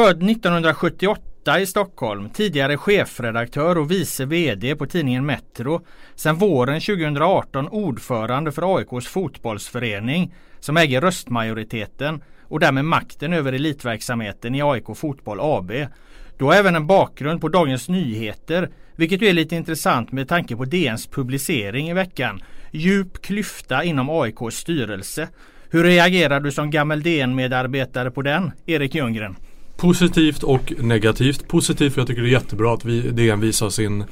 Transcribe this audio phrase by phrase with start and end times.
[0.00, 5.80] född 1978 i Stockholm, tidigare chefredaktör och vice VD på tidningen Metro.
[6.14, 14.54] Sedan våren 2018 ordförande för AIKs fotbollsförening som äger röstmajoriteten och därmed makten över elitverksamheten
[14.54, 15.72] i AIK Fotboll AB.
[16.38, 20.56] Du har även en bakgrund på Dagens Nyheter, vilket ju är lite intressant med tanke
[20.56, 22.42] på DNs publicering i veckan.
[22.70, 25.28] Djup klyfta inom AIKs styrelse.
[25.70, 29.36] Hur reagerar du som gammal DN-medarbetare på den, Erik Ljunggren?
[29.80, 31.48] Positivt och negativt.
[31.48, 34.04] Positivt för jag tycker det är jättebra att vi, DN visar sin,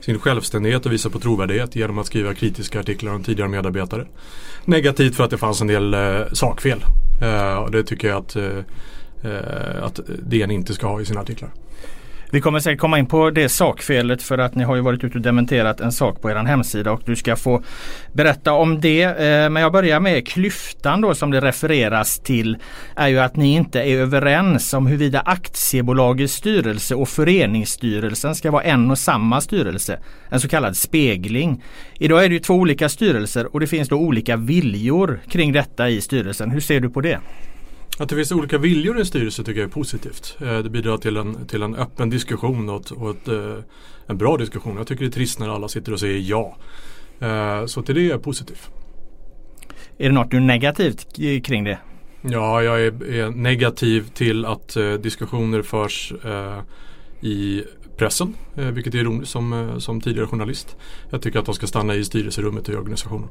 [0.00, 4.06] sin självständighet och visar på trovärdighet genom att skriva kritiska artiklar om tidigare medarbetare.
[4.64, 6.84] Negativt för att det fanns en del eh, sakfel.
[7.22, 8.58] Eh, och det tycker jag att, eh,
[9.22, 11.50] eh att DN inte ska ha i sina artiklar.
[12.32, 15.18] Vi kommer säkert komma in på det sakfelet för att ni har ju varit ute
[15.18, 17.62] och dementerat en sak på er hemsida och du ska få
[18.12, 19.02] berätta om det.
[19.02, 22.56] Eh, men jag börjar med klyftan då som det refereras till
[22.96, 28.62] är ju att ni inte är överens om huruvida aktiebolagets styrelse och föreningsstyrelsen ska vara
[28.62, 29.98] en och samma styrelse.
[30.28, 31.62] En så kallad spegling.
[31.94, 35.88] Idag är det ju två olika styrelser och det finns då olika viljor kring detta
[35.88, 36.50] i styrelsen.
[36.50, 37.18] Hur ser du på det?
[38.00, 40.36] Att det finns olika viljor i en styrelse tycker jag är positivt.
[40.40, 43.54] Eh, det bidrar till en, till en öppen diskussion och, ett, och ett, eh,
[44.06, 44.76] en bra diskussion.
[44.76, 46.56] Jag tycker det är trist när alla sitter och säger ja.
[47.20, 48.56] Eh, så till det är jag positiv.
[49.98, 51.78] Är det något du är negativt kring det?
[52.22, 56.12] Ja, jag är, är negativ till att diskussioner förs
[57.20, 57.64] i
[57.96, 60.76] pressen, vilket är ironiskt som, som tidigare journalist.
[61.10, 63.28] Jag tycker att de ska stanna i styrelserummet i organisationen.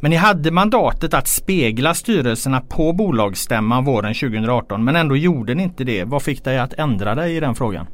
[0.00, 5.62] Men ni hade mandatet att spegla styrelserna på bolagsstämman våren 2018 men ändå gjorde ni
[5.62, 6.04] inte det.
[6.04, 7.86] Vad fick dig att ändra dig i den frågan?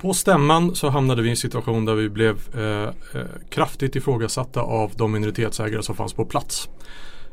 [0.00, 4.60] På stämman så hamnade vi i en situation där vi blev eh, eh, kraftigt ifrågasatta
[4.60, 6.68] av de minoritetsägare som fanns på plats.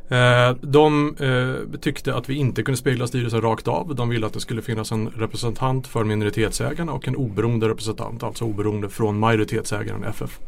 [0.10, 3.96] Eh, de eh, tyckte att vi inte kunde spegla styrelsen rakt av.
[3.96, 8.46] De ville att det skulle finnas en representant för minoritetsägarna och en oberoende representant, alltså
[8.46, 10.40] oberoende från majoritetsägaren FF.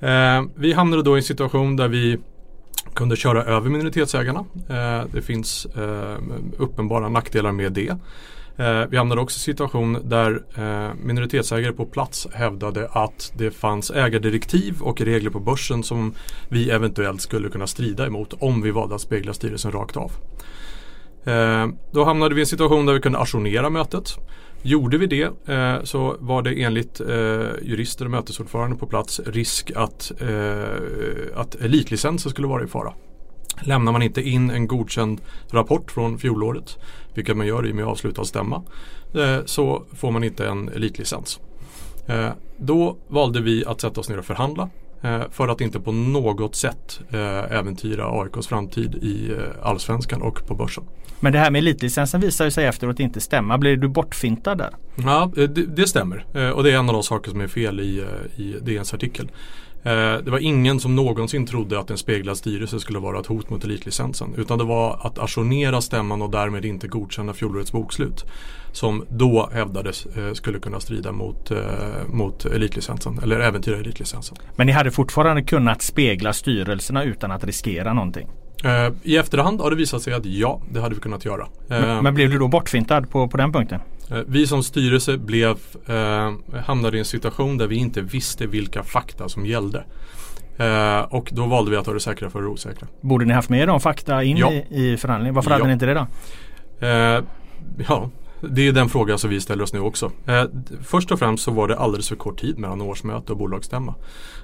[0.00, 2.18] Eh, vi hamnade då i en situation där vi
[2.96, 4.44] kunde köra över minoritetsägarna.
[4.68, 6.16] Eh, det finns eh,
[6.58, 7.96] uppenbara nackdelar med det.
[8.58, 13.50] Eh, vi hamnade också i en situation där eh, minoritetsägare på plats hävdade att det
[13.50, 16.14] fanns ägardirektiv och regler på börsen som
[16.48, 20.12] vi eventuellt skulle kunna strida emot om vi valde att spegla styrelsen rakt av.
[21.24, 24.18] Eh, då hamnade vi i en situation där vi kunde ajournera mötet.
[24.66, 27.06] Gjorde vi det eh, så var det enligt eh,
[27.62, 32.92] jurister och mötesordförande på plats risk att, eh, att elitlicensen skulle vara i fara.
[33.62, 36.78] Lämnar man inte in en godkänd rapport från fjolåret,
[37.14, 38.62] vilket man gör i och med avslutad stämma,
[39.14, 41.40] eh, så får man inte en elitlicens.
[42.06, 44.70] Eh, då valde vi att sätta oss ner och förhandla
[45.30, 50.54] för att inte på något sätt eh, äventyra AIKs framtid i eh, allsvenskan och på
[50.54, 50.84] börsen.
[51.20, 53.58] Men det här med elitlicensen visar ju sig efteråt inte stämma.
[53.58, 54.70] Blir du bortfintad där?
[54.96, 56.24] Ja, det, det stämmer.
[56.54, 58.04] Och det är en av de saker som är fel i,
[58.36, 59.30] i DNs artikel.
[60.24, 63.64] Det var ingen som någonsin trodde att en speglad styrelse skulle vara ett hot mot
[63.64, 64.34] elitlicensen.
[64.36, 68.24] Utan det var att ajournera stämman och därmed inte godkänna fjolårets bokslut
[68.76, 71.58] som då hävdades eh, skulle kunna strida mot, eh,
[72.08, 74.36] mot elitlicensen eller äventyra elitlicensen.
[74.56, 78.28] Men ni hade fortfarande kunnat spegla styrelserna utan att riskera någonting?
[78.64, 81.46] Eh, I efterhand har det visat sig att ja, det hade vi kunnat göra.
[81.68, 83.80] Men, men blev du då bortfintad på, på den punkten?
[84.26, 85.56] Vi som styrelse blev,
[85.86, 89.84] eh, hamnade i en situation där vi inte visste vilka fakta som gällde.
[90.58, 92.88] Eh, och då valde vi att ha det säkra för det osäkra.
[93.00, 94.52] Borde ni haft med de fakta in ja.
[94.52, 95.34] i, i förhandlingen?
[95.34, 95.54] Varför ja.
[95.54, 96.06] hade ni inte det då?
[96.86, 97.24] Eh,
[97.88, 100.12] ja, det är den frågan som vi ställer oss nu också.
[100.26, 100.44] Eh,
[100.82, 103.94] först och främst så var det alldeles för kort tid mellan årsmöte och bolagsstämma.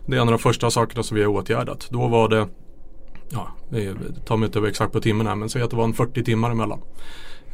[0.07, 1.89] Det är en av de första sakerna som vi har åtgärdat.
[1.91, 2.49] Då var det,
[3.31, 3.95] ja, det
[4.25, 6.51] tar mig inte exakt på timmen här men säg att det var en 40 timmar
[6.51, 6.81] emellan.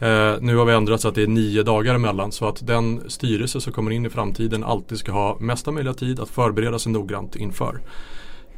[0.01, 3.11] Eh, nu har vi ändrat så att det är nio dagar emellan så att den
[3.11, 6.93] styrelse som kommer in i framtiden alltid ska ha mesta möjliga tid att förbereda sig
[6.93, 7.81] noggrant inför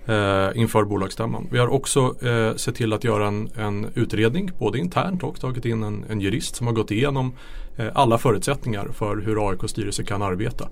[0.06, 1.48] eh, inför bolagsstämman.
[1.50, 5.64] Vi har också eh, sett till att göra en, en, utredning både internt och tagit
[5.64, 7.32] in en, en jurist som har gått igenom
[7.76, 10.68] eh, alla förutsättningar för hur AIKs styrelse kan arbeta.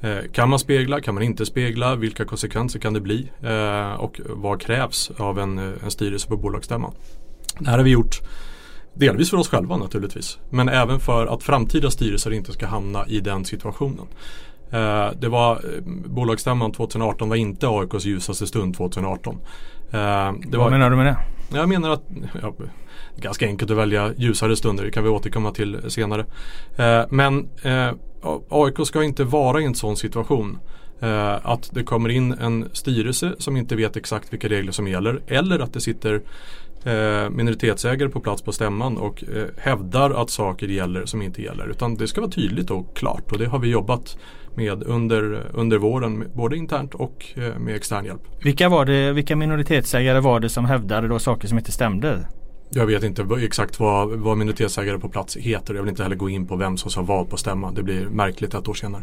[0.00, 4.20] Eh, kan man spegla, kan man inte spegla, vilka konsekvenser kan det bli eh, och
[4.26, 6.92] vad krävs av en, en styrelse på bolagsstämman.
[7.58, 8.20] Det här har vi gjort
[8.98, 10.38] Delvis för oss själva naturligtvis.
[10.50, 14.06] Men även för att framtida styrelser inte ska hamna i den situationen.
[14.70, 19.34] Eh, det var eh, bolagsstämman 2018 var inte AIKs ljusaste stund 2018.
[19.90, 19.98] Eh,
[20.48, 21.16] det Vad menar du med det?
[21.56, 22.02] Jag menar att
[22.42, 24.84] ja, det är ganska enkelt att välja ljusare stunder.
[24.84, 26.26] Det kan vi återkomma till senare.
[27.10, 27.48] men
[28.48, 30.58] AIK ska inte vara i en sån situation
[31.00, 35.20] Eh, att det kommer in en styrelse som inte vet exakt vilka regler som gäller
[35.26, 36.22] eller att det sitter
[36.84, 41.70] eh, minoritetsägare på plats på stämman och eh, hävdar att saker gäller som inte gäller.
[41.70, 44.18] Utan det ska vara tydligt och klart och det har vi jobbat
[44.54, 48.22] med under, under våren både internt och eh, med extern hjälp.
[48.44, 52.28] Vilka, var det, vilka minoritetsägare var det som hävdade då saker som inte stämde?
[52.70, 55.74] Jag vet inte exakt vad, vad minoritetsägare på plats heter.
[55.74, 57.74] Jag vill inte heller gå in på vem som sa vad på stämman.
[57.74, 59.02] Det blir märkligt ett år senare.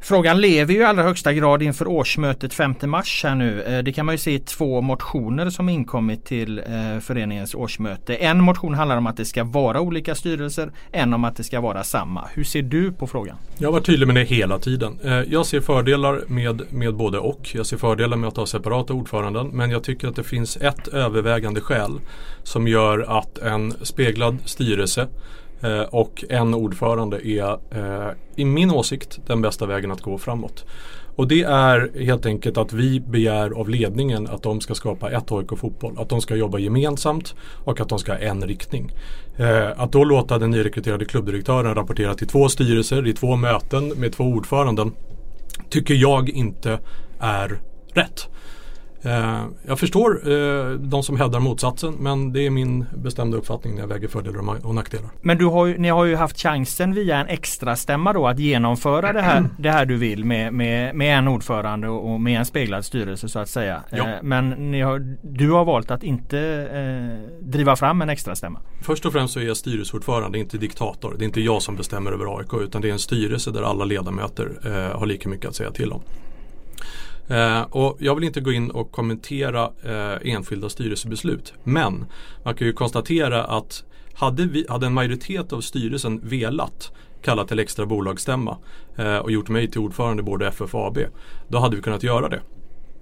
[0.00, 3.62] Frågan lever ju i allra högsta grad inför årsmötet 5 mars här nu.
[3.62, 8.16] Eh, det kan man ju se i två motioner som inkommit till eh, föreningens årsmöte.
[8.16, 11.60] En motion handlar om att det ska vara olika styrelser, en om att det ska
[11.60, 12.28] vara samma.
[12.34, 13.36] Hur ser du på frågan?
[13.58, 14.98] Jag har varit tydlig med det hela tiden.
[15.04, 17.50] Eh, jag ser fördelar med, med både och.
[17.54, 20.88] Jag ser fördelar med att ha separata ordföranden men jag tycker att det finns ett
[20.88, 22.00] övervägande skäl
[22.42, 25.08] som gör att en speglad styrelse
[25.60, 30.64] Eh, och en ordförande är eh, i min åsikt den bästa vägen att gå framåt.
[31.16, 35.32] Och det är helt enkelt att vi begär av ledningen att de ska skapa ett
[35.32, 35.94] AIK fotboll.
[35.98, 38.92] Att de ska jobba gemensamt och att de ska ha en riktning.
[39.36, 44.12] Eh, att då låta den nyrekryterade klubbdirektören rapportera till två styrelser i två möten med
[44.12, 44.92] två ordföranden
[45.70, 46.78] tycker jag inte
[47.18, 47.60] är
[47.92, 48.28] rätt.
[49.06, 53.80] Eh, jag förstår eh, de som hävdar motsatsen men det är min bestämda uppfattning när
[53.80, 55.10] jag väger fördelar och nackdelar.
[55.22, 58.38] Men du har ju, ni har ju haft chansen via en extra stämma då att
[58.38, 62.44] genomföra det här, det här du vill med, med, med en ordförande och med en
[62.44, 63.82] speglad styrelse så att säga.
[63.90, 63.96] Ja.
[63.96, 66.38] Eh, men har, du har valt att inte
[66.72, 68.60] eh, driva fram en extra stämma.
[68.82, 71.14] Först och främst så är jag styrelseordförande, inte diktator.
[71.18, 73.84] Det är inte jag som bestämmer över AIK utan det är en styrelse där alla
[73.84, 76.00] ledamöter eh, har lika mycket att säga till om.
[77.28, 81.54] Eh, och jag vill inte gå in och kommentera eh, enskilda styrelsebeslut.
[81.64, 82.06] Men
[82.44, 83.84] man kan ju konstatera att
[84.14, 86.92] hade, vi, hade en majoritet av styrelsen velat
[87.22, 88.56] kalla till extra bolagsstämma
[88.96, 90.98] eh, och gjort mig till ordförande i både FF och AB.
[91.48, 92.40] Då hade vi kunnat göra det.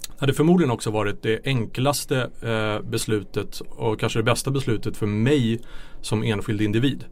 [0.08, 5.06] Det hade förmodligen också varit det enklaste eh, beslutet och kanske det bästa beslutet för
[5.06, 5.60] mig
[6.00, 7.04] som enskild individ.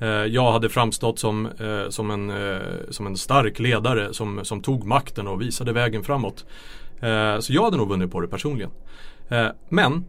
[0.00, 2.60] Eh, jag hade framstått som, eh, som, en, eh,
[2.90, 6.44] som en stark ledare som, som tog makten och visade vägen framåt.
[7.40, 8.70] Så jag hade nog vunnit på det personligen.
[9.68, 10.04] Men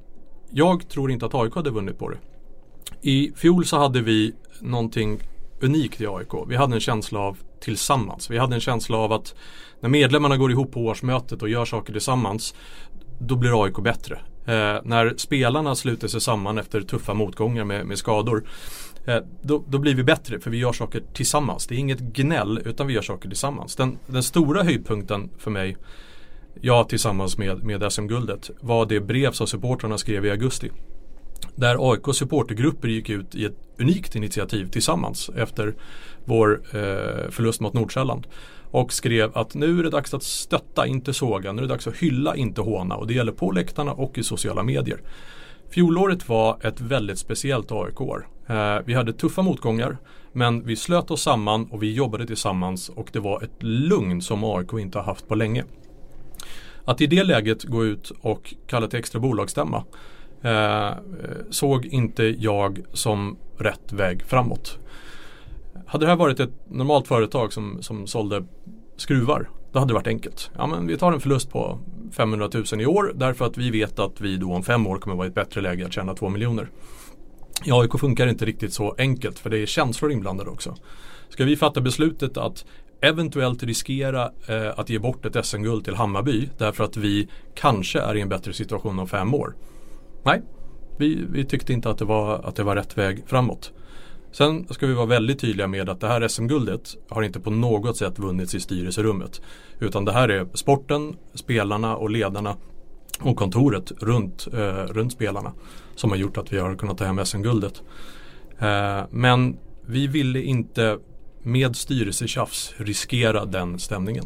[0.49, 2.17] jag tror inte att AIK hade vunnit på det.
[3.01, 5.19] I fjol så hade vi någonting
[5.61, 6.47] unikt i AIK.
[6.47, 8.31] Vi hade en känsla av tillsammans.
[8.31, 9.35] Vi hade en känsla av att
[9.79, 12.55] när medlemmarna går ihop på årsmötet och gör saker tillsammans
[13.19, 14.19] då blir AIK bättre.
[14.45, 18.43] Eh, när spelarna sluter sig samman efter tuffa motgångar med, med skador
[19.05, 21.67] Eh, då, då, blir vi bättre för vi gör saker tillsammans.
[21.67, 23.75] Det är inget gnäll utan vi gör saker tillsammans.
[23.75, 25.77] Den, den stora höjdpunkten för mig,
[26.61, 30.71] jag tillsammans med, med SM-guldet, var det brev som supportrarna skrev i augusti.
[31.55, 35.75] Där AIK supportergrupper gick ut i ett unikt initiativ tillsammans efter
[36.25, 38.27] vår eh, förlust mot Nordsjälland.
[38.71, 41.51] Och skrev att nu är det dags att stötta, inte såga.
[41.51, 42.95] Nu är det dags att hylla, inte håna.
[42.95, 45.01] Och det gäller på läktarna och i sociala medier.
[45.71, 48.27] Fjolåret var ett väldigt speciellt AIK-år.
[48.47, 49.97] Eh, vi hade tuffa motgångar
[50.31, 54.43] men vi slöt oss samman och vi jobbade tillsammans och det var ett lugn som
[54.43, 55.63] AIK inte har haft på länge.
[56.85, 59.83] Att i det läget gå ut och kalla till extra bolagsstämma
[60.41, 60.91] eh,
[61.49, 64.79] såg inte jag som rätt väg framåt.
[65.85, 68.45] Hade det här varit ett normalt företag som, som sålde
[68.97, 70.51] skruvar då hade det varit enkelt.
[70.57, 71.79] Ja, men vi tar en förlust på
[72.11, 75.15] 500 000 i år därför att vi vet att vi då om fem år kommer
[75.15, 76.69] vara i ett bättre läge att tjäna 2 miljoner.
[77.65, 80.75] I AIK funkar det inte riktigt så enkelt för det är känslor inblandade också.
[81.29, 82.65] Ska vi fatta beslutet att
[83.01, 88.15] eventuellt riskera eh, att ge bort ett SM-guld till Hammarby därför att vi kanske är
[88.15, 89.55] i en bättre situation om fem år?
[90.23, 90.41] Nej,
[90.97, 93.71] vi, vi tyckte inte att det, var, att det var rätt väg framåt.
[94.31, 97.97] Sen ska vi vara väldigt tydliga med att det här SM-guldet har inte på något
[97.97, 99.41] sätt vunnits i styrelserummet.
[99.79, 102.57] Utan det här är sporten, spelarna och ledarna
[103.19, 105.53] och kontoret runt, eh, runt spelarna
[105.95, 107.81] som har gjort att vi har kunnat ta hem SM-guldet.
[108.59, 110.97] Eh, men vi ville inte
[111.43, 114.25] med styrelsetjafs riskera den stämningen.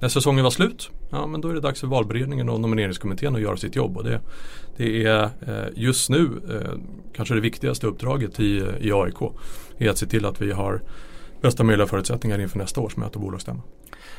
[0.00, 3.40] När säsongen var slut, ja men då är det dags för valberedningen och nomineringskommittén att
[3.40, 3.96] göra sitt jobb.
[3.96, 4.20] Och det,
[4.76, 6.78] det är eh, just nu eh,
[7.12, 9.32] kanske det viktigaste uppdraget i, i AIK.
[9.78, 10.82] Är att se till att vi har
[11.40, 13.62] bästa möjliga förutsättningar inför nästa års möte och bolagsstämma.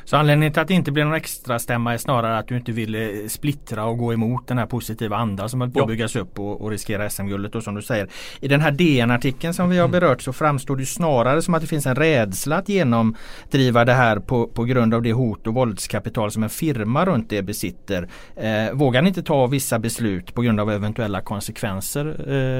[0.07, 2.71] Så anledningen till att det inte blir någon extra stämma är snarare att du inte
[2.71, 6.39] vill splittra och gå emot den här positiva anda som håller på att byggas upp
[6.39, 8.09] och, och riskera SM-guldet och som du säger.
[8.39, 9.99] I den här DN-artikeln som vi har mm.
[9.99, 14.19] berört så framstår det snarare som att det finns en rädsla att genomdriva det här
[14.19, 18.09] på, på grund av det hot och våldskapital som en firma runt det besitter.
[18.35, 22.05] Eh, vågar ni inte ta vissa beslut på grund av eventuella konsekvenser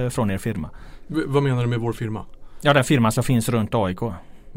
[0.06, 0.70] eh, från er firma?
[1.08, 2.26] V vad menar du med vår firma?
[2.62, 4.02] Ja den firma som finns runt AIK.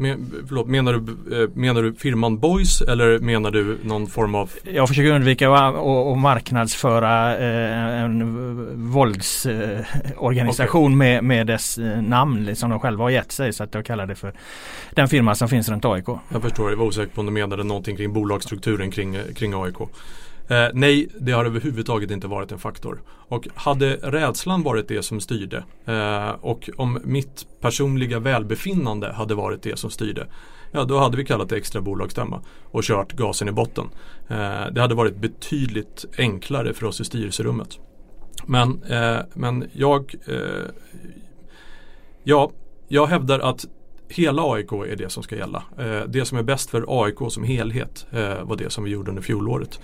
[0.01, 4.51] Men, förlåt, menar, du, eh, menar du firman Boys eller menar du någon form av?
[4.63, 10.95] Jag försöker undvika att marknadsföra eh, en våldsorganisation okay.
[10.95, 13.53] med, med dess namn som de själva har gett sig.
[13.53, 14.33] Så att jag kallar det för
[14.91, 16.07] den firma som finns runt AIK.
[16.29, 19.77] Jag förstår, jag var osäker på om du menade någonting kring bolagsstrukturen kring, kring AIK.
[20.51, 23.01] Eh, nej, det har överhuvudtaget inte varit en faktor.
[23.07, 29.63] Och hade rädslan varit det som styrde eh, och om mitt personliga välbefinnande hade varit
[29.63, 30.27] det som styrde
[30.71, 33.89] Ja, då hade vi kallat det extra bolagsstämma och kört gasen i botten.
[34.27, 37.79] Eh, det hade varit betydligt enklare för oss i styrelserummet.
[38.45, 40.69] Men, eh, men jag, eh,
[42.23, 42.51] ja,
[42.87, 43.65] jag hävdar att
[44.11, 45.63] hela AIK är det som ska gälla.
[45.77, 49.09] Eh, det som är bäst för AIK som helhet eh, var det som vi gjorde
[49.09, 49.79] under fjolåret.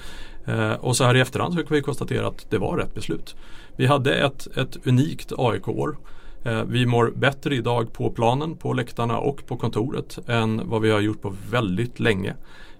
[0.47, 3.35] Eh, och så här i efterhand så kan vi konstatera att det var rätt beslut.
[3.75, 5.97] Vi hade ett, ett unikt AIK-år.
[6.43, 10.91] Eh, vi mår bättre idag på planen, på läktarna och på kontoret än vad vi
[10.91, 12.35] har gjort på väldigt länge.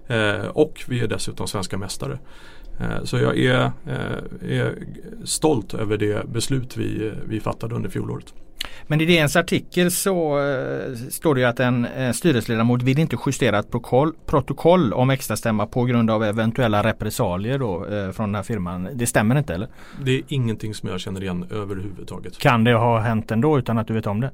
[0.06, 2.18] Eh, och vi är dessutom svenska mästare.
[2.80, 3.72] Eh, så jag är,
[4.42, 4.74] är
[5.24, 8.34] stolt över det beslut vi, vi fattade under fjolåret.
[8.86, 13.16] Men i DNs artikel så uh, står det ju att en uh, styrelseledamot vill inte
[13.26, 18.34] justera ett protokoll, protokoll om extrastämma på grund av eventuella repressalier då, uh, från den
[18.34, 18.88] här firman.
[18.94, 19.68] Det stämmer inte eller?
[20.04, 22.38] Det är ingenting som jag känner igen överhuvudtaget.
[22.38, 24.30] Kan det ha hänt ändå utan att du vet om det?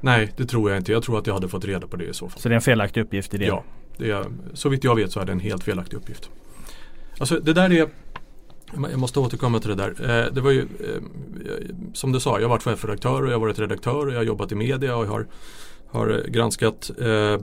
[0.00, 0.92] Nej, det tror jag inte.
[0.92, 2.40] Jag tror att jag hade fått reda på det i så fall.
[2.40, 3.44] Så det är en felaktig uppgift i det?
[3.44, 3.64] Ja,
[3.96, 6.30] det är, så vitt jag vet så är det en helt felaktig uppgift.
[7.18, 7.88] Alltså det där är
[8.72, 10.24] jag måste återkomma till det där.
[10.26, 11.02] Eh, det var ju eh,
[11.92, 14.24] som du sa, jag har varit chefredaktör och jag har varit redaktör och jag har
[14.24, 15.26] jobbat i media och jag har,
[15.90, 17.38] har eh, granskat eh,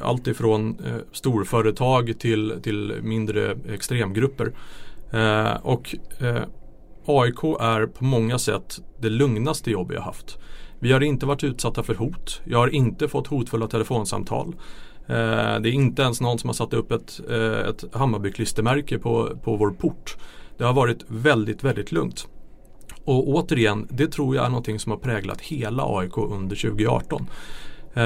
[0.00, 0.78] allt ifrån
[1.12, 4.52] storföretag till, till mindre extremgrupper.
[5.62, 5.94] och
[7.06, 10.38] AIK är på många sätt det lugnaste jobb jag haft.
[10.78, 12.40] Vi har inte varit utsatta för hot.
[12.44, 14.54] Jag har inte fått hotfulla telefonsamtal.
[15.06, 17.20] det är inte ens någon som har satt upp ett,
[17.68, 20.16] ett Hammarbyklistermärke på, på vår port.
[20.58, 22.28] Det har varit väldigt, väldigt lugnt.
[23.04, 27.26] Och återigen, det tror jag är någonting som har präglat hela AIK under 2018.
[27.94, 28.04] Eh,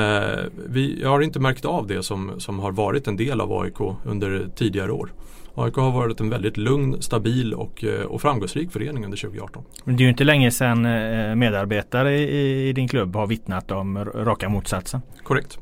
[0.68, 3.80] vi, jag har inte märkt av det som, som har varit en del av AIK
[4.04, 5.12] under tidigare år.
[5.54, 9.64] AIK har varit en väldigt lugn, stabil och, eh, och framgångsrik förening under 2018.
[9.84, 13.70] Men det är ju inte länge sedan eh, medarbetare i, i din klubb har vittnat
[13.70, 15.00] om raka motsatsen.
[15.22, 15.58] Korrekt.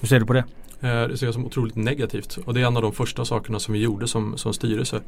[0.00, 0.44] Hur ser du på det?
[0.82, 3.58] Eh, det ser jag som otroligt negativt och det är en av de första sakerna
[3.58, 5.00] som vi gjorde som, som styrelse.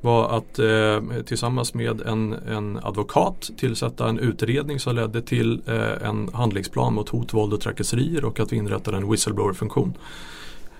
[0.00, 6.08] Var att eh, tillsammans med en, en advokat tillsätta en utredning som ledde till eh,
[6.08, 9.94] en handlingsplan mot hot, våld och trakasserier och att vi inrättade en whistleblower-funktion.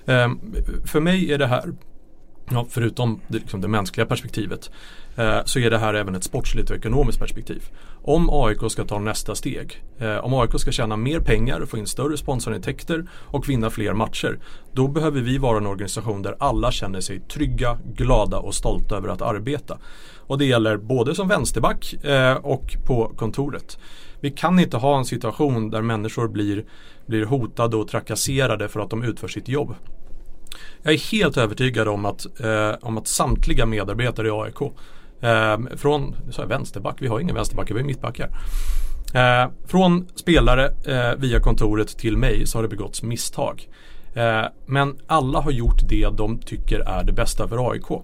[0.07, 0.29] Eh,
[0.85, 1.73] för mig är det här
[2.51, 4.71] Ja, förutom det, liksom det mänskliga perspektivet
[5.17, 7.63] eh, så är det här även ett sportsligt och ekonomiskt perspektiv.
[8.09, 11.87] Om AIK ska ta nästa steg, eh, om AIK ska tjäna mer pengar, få in
[11.87, 14.39] större sponsorintäkter och vinna fler matcher,
[14.73, 19.09] då behöver vi vara en organisation där alla känner sig trygga, glada och stolta över
[19.09, 19.79] att arbeta.
[20.17, 23.79] Och det gäller både som vänsterback eh, och på kontoret.
[24.21, 26.65] Vi kan inte ha en situation där människor blir,
[27.07, 29.75] blir hotade och trakasserade för att de utför sitt jobb.
[30.83, 34.73] Jag är helt övertygad om att, eh, om att samtliga medarbetare i AIK
[35.21, 38.31] eh, från, så vänsterback, vi har ingen vänsterback, vi har mittbackar.
[39.15, 43.69] Eh, från spelare eh, via kontoret till mig så har det begåtts misstag.
[44.15, 48.03] Eh, men alla har gjort det de tycker är det bästa för AIK.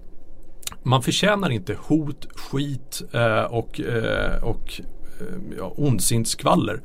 [0.83, 4.81] Man förtjänar inte hot, skit eh, och, eh, och
[5.21, 6.81] eh, ja, ondsint skvaller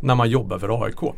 [0.00, 1.14] när man jobbar för AIK.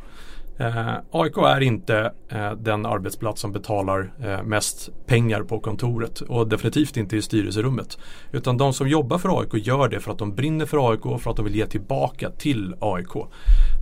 [0.58, 6.48] Eh, AIK är inte eh, den arbetsplats som betalar eh, mest pengar på kontoret och
[6.48, 7.98] definitivt inte i styrelserummet.
[8.32, 11.22] Utan de som jobbar för AIK gör det för att de brinner för AIK och
[11.22, 13.12] för att de vill ge tillbaka till AIK.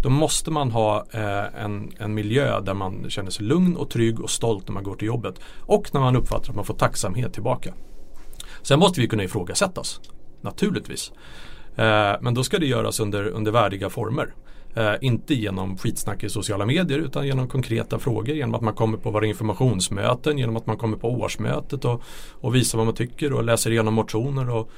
[0.03, 4.21] Då måste man ha eh, en, en miljö där man känner sig lugn och trygg
[4.21, 5.41] och stolt när man går till jobbet.
[5.61, 7.75] Och när man uppfattar att man får tacksamhet tillbaka.
[8.63, 10.01] Sen måste vi kunna ifrågasättas,
[10.41, 11.13] naturligtvis.
[11.77, 14.35] Eh, men då ska det göras under, under värdiga former.
[14.77, 18.35] Eh, inte genom skitsnack i sociala medier utan genom konkreta frågor.
[18.35, 22.03] Genom att man kommer på våra informationsmöten, genom att man kommer på årsmötet och,
[22.33, 24.71] och visar vad man tycker och läser igenom motioner och,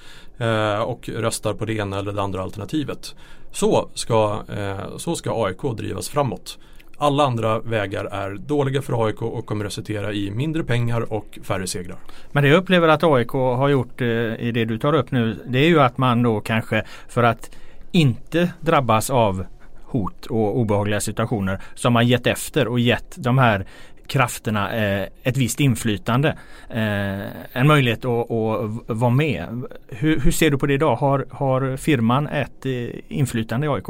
[0.42, 3.14] eh, och röstar på det ena eller det andra alternativet.
[3.52, 6.58] Så ska, eh, så ska AIK drivas framåt.
[6.98, 11.66] Alla andra vägar är dåliga för AIK och kommer resultera i mindre pengar och färre
[11.66, 11.98] segrar.
[12.32, 14.06] Men det jag upplever att AIK har gjort eh,
[14.38, 17.50] i det du tar upp nu det är ju att man då kanske för att
[17.92, 19.46] inte drabbas av
[19.86, 23.66] hot och obehagliga situationer som har gett efter och gett de här
[24.06, 26.28] krafterna eh, ett visst inflytande.
[26.70, 29.64] Eh, en möjlighet att, att vara med.
[29.88, 30.96] Hur, hur, ser du på det idag?
[30.96, 33.86] Har, har firman ett eh, inflytande i AIK?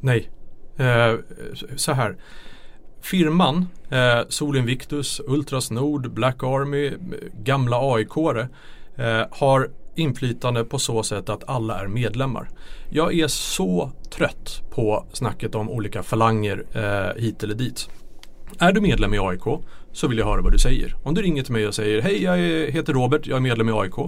[0.00, 0.30] Nej.
[0.76, 1.14] Eh,
[1.76, 2.16] så här.
[3.00, 6.92] firman eh, Sol Invictus, Ultras Nord, Black Army,
[7.42, 8.08] gamla aik
[8.96, 12.48] eh, har inflytande på så sätt att alla är medlemmar.
[12.90, 17.90] Jag är så trött på snacket om olika falanger eh, hit eller dit.
[18.58, 20.96] Är du medlem i AIK så vill jag höra vad du säger.
[21.02, 22.36] Om du ringer till mig och säger Hej jag
[22.70, 23.98] heter Robert, jag är medlem i AIK.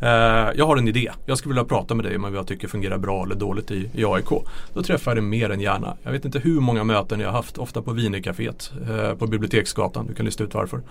[0.00, 0.08] Eh,
[0.54, 1.10] jag har en idé.
[1.26, 3.90] Jag skulle vilja prata med dig om vad jag tycker fungerar bra eller dåligt i,
[3.94, 4.28] i AIK.
[4.74, 5.96] Då träffar jag dig mer än gärna.
[6.02, 10.06] Jag vet inte hur många möten jag har haft, ofta på Wienercaféet eh, på Biblioteksgatan.
[10.06, 10.82] Du kan lista ut varför.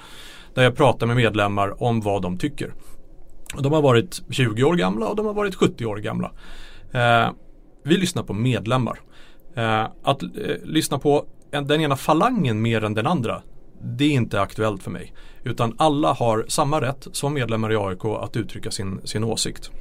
[0.54, 2.74] Där jag pratar med medlemmar om vad de tycker.
[3.56, 6.32] Och de har varit 20 år gamla och de har varit 70 år gamla.
[6.92, 7.32] Eh,
[7.84, 9.00] vi lyssnar på medlemmar.
[9.56, 10.30] Eh, att eh,
[10.64, 13.42] lyssna på en, den ena falangen mer än den andra
[13.84, 15.14] det är inte aktuellt för mig.
[15.44, 19.72] Utan alla har samma rätt som medlemmar i AIK att uttrycka sin, sin åsikt.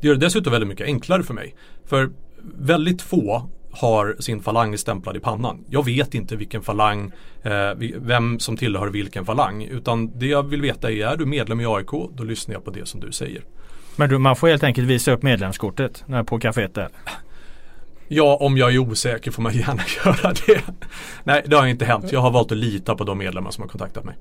[0.00, 1.54] Det gör det dessutom väldigt mycket enklare för mig.
[1.84, 2.10] För
[2.42, 5.64] väldigt få har sin falang stämplad i pannan.
[5.70, 7.52] Jag vet inte vilken falang, eh,
[7.96, 9.64] vem som tillhör vilken falang.
[9.64, 12.70] Utan det jag vill veta är, är du medlem i AIK, då lyssnar jag på
[12.70, 13.42] det som du säger.
[13.96, 16.88] Men du, man får helt enkelt visa upp medlemskortet på kaféet där?
[18.08, 20.62] Ja, om jag är osäker får man gärna göra det.
[21.24, 22.12] Nej, det har inte hänt.
[22.12, 24.16] Jag har valt att lita på de medlemmar som har kontaktat mig.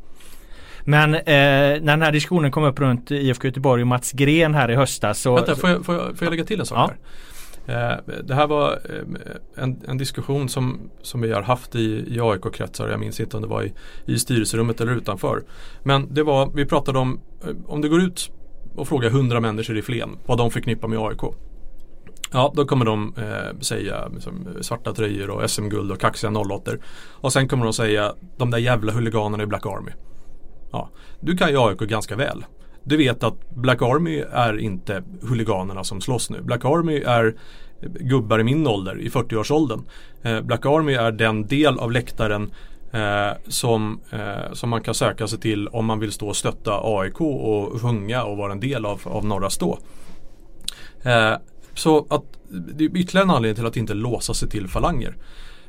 [0.83, 4.71] Men eh, när den här diskussionen kom upp runt IFK Göteborg och Mats Gren här
[4.71, 5.35] i höstas så...
[5.35, 6.87] Vänta, får jag, får jag, får jag lägga till en sak ja.
[6.87, 6.97] här?
[7.67, 7.93] Eh,
[8.23, 12.89] det här var eh, en, en, diskussion som, som vi har haft i, i AIK-kretsar.
[12.89, 13.73] Jag minns inte om det var i,
[14.05, 15.43] i styrelserummet eller utanför.
[15.83, 18.31] Men det var, vi pratade om, eh, om du går ut
[18.75, 21.21] och frågar hundra människor i Flen vad de förknippar med AIK.
[22.31, 26.71] Ja, då kommer de eh, säga liksom, svarta tröjor och SM-guld och kaxiga 08
[27.11, 29.91] Och sen kommer de säga de där jävla huliganerna i Black Army.
[30.71, 32.45] Ja, du kan ju AIK ganska väl.
[32.87, 36.41] Du vet att Black Army är inte huliganerna som slåss nu.
[36.41, 37.35] Black Army är
[37.81, 39.81] gubbar i min ålder, i 40-årsåldern.
[40.21, 42.51] Eh, Black Army är den del av läktaren
[42.91, 46.79] eh, som, eh, som man kan söka sig till om man vill stå och stötta
[46.83, 49.79] AIK och sjunga och vara en del av, av Norra Stå.
[51.03, 51.33] Eh,
[51.73, 55.17] så att det är ytterligare en anledning till att inte låsa sig till falanger.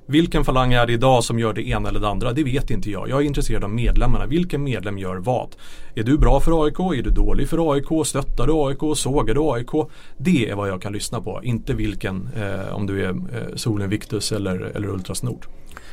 [0.09, 2.33] Vilken falang är det idag som gör det ena eller det andra?
[2.33, 3.09] Det vet inte jag.
[3.09, 4.27] Jag är intresserad av medlemmarna.
[4.27, 5.57] Vilken medlem gör vad?
[5.95, 6.79] Är du bra för AIK?
[6.79, 8.07] Är du dålig för AIK?
[8.07, 8.99] Stöttar du AIK?
[8.99, 9.89] Sågar du AIK?
[10.17, 11.41] Det är vad jag kan lyssna på.
[11.43, 15.47] Inte vilken, eh, om du är eh, Solen Victus eller, eller Ultras Nord.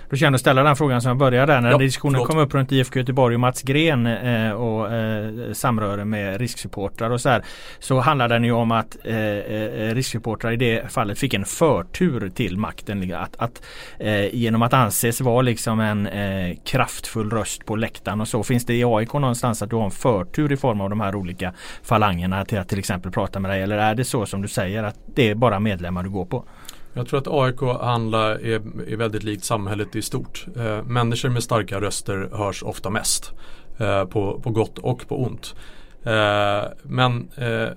[0.09, 2.29] Då kände att ställa den frågan som jag började där när ja, diskussionen förlåt.
[2.29, 7.21] kom upp runt IFK Göteborg och Mats Gren eh, och eh, samröre med risksupportrar och
[7.21, 7.43] så här.
[7.79, 12.29] Så handlar den ju om att eh, eh risksupportrar i det fallet fick en förtur
[12.29, 13.13] till makten.
[13.13, 13.63] Att, att
[13.99, 18.65] eh, genom att anses vara liksom en eh, kraftfull röst på läktaren och så finns
[18.65, 21.53] det i AIK någonstans att du har en förtur i form av de här olika
[21.83, 23.61] falangerna till att till exempel prata med dig.
[23.61, 26.45] Eller är det så som du säger att det är bara medlemmar du går på?
[26.93, 30.45] Jag tror att AIK handlar är, är väldigt likt samhället i stort.
[30.55, 33.33] Eh, människor med starka röster hörs ofta mest.
[33.77, 35.55] Eh, på, på gott och på ont.
[36.03, 37.69] Eh, men eh,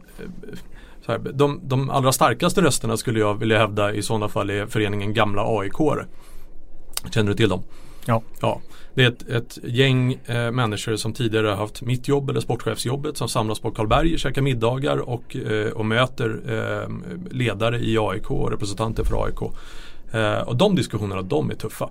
[1.07, 5.15] här, de, de allra starkaste rösterna skulle jag vilja hävda i sådana fall är föreningen
[5.15, 6.07] Gamla AIK.
[7.11, 7.63] Känner du till dem?
[8.07, 8.23] Ja.
[8.41, 8.61] ja.
[8.95, 13.17] Det är ett, ett gäng eh, människor som tidigare har haft mitt jobb eller sportchefsjobbet
[13.17, 16.89] som samlas på Karlberg, käkar middagar och, eh, och möter eh,
[17.31, 19.53] ledare i AIK och representanter för AIK.
[20.13, 21.91] Eh, och de diskussionerna, de är tuffa.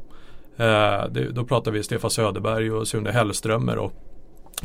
[0.58, 3.94] Eh, det, då pratar vi Stefan Söderberg och Sune Hellströmer och,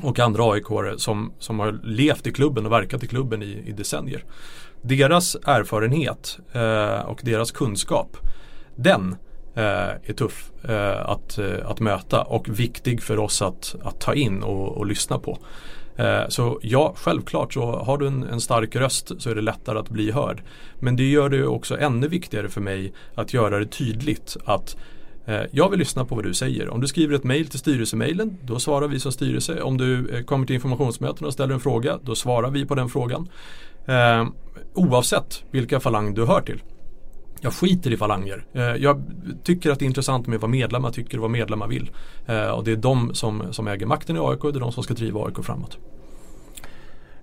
[0.03, 0.65] och andra aik
[0.97, 4.25] som, som har levt i klubben och verkat i klubben i, i decennier.
[4.83, 8.17] Deras erfarenhet eh, och deras kunskap,
[8.77, 9.63] den Eh, Eh,
[10.05, 14.43] är tuff eh, att, eh, att möta och viktig för oss att, att ta in
[14.43, 15.39] och, och lyssna på.
[15.97, 19.79] Eh, så ja, självklart så har du en, en, stark röst så är det lättare
[19.79, 20.43] att bli hörd.
[20.79, 24.77] Men det gör det också ännu viktigare för mig att göra det tydligt att
[25.27, 26.69] eh, jag vill lyssna på vad du säger.
[26.69, 29.63] Om du skriver ett mail till styrelsemailen, då svarar vi som styrelse.
[29.63, 32.89] Om du eh, kommer till informationsmöten och ställer en fråga, då svarar vi på den
[32.89, 33.29] frågan.
[33.87, 34.27] Eh,
[34.75, 36.63] oavsett vilka falang du hör till.
[37.41, 38.45] Jag skiter i falanger.
[38.53, 39.03] Eh, jag
[39.43, 41.91] tycker att det är intressant med vad medlemmar tycker och vad medlemmar vill.
[42.27, 44.73] Eh, och det är de som, som äger makten i AIK och det är de
[44.73, 45.79] som ska driva AIK framåt.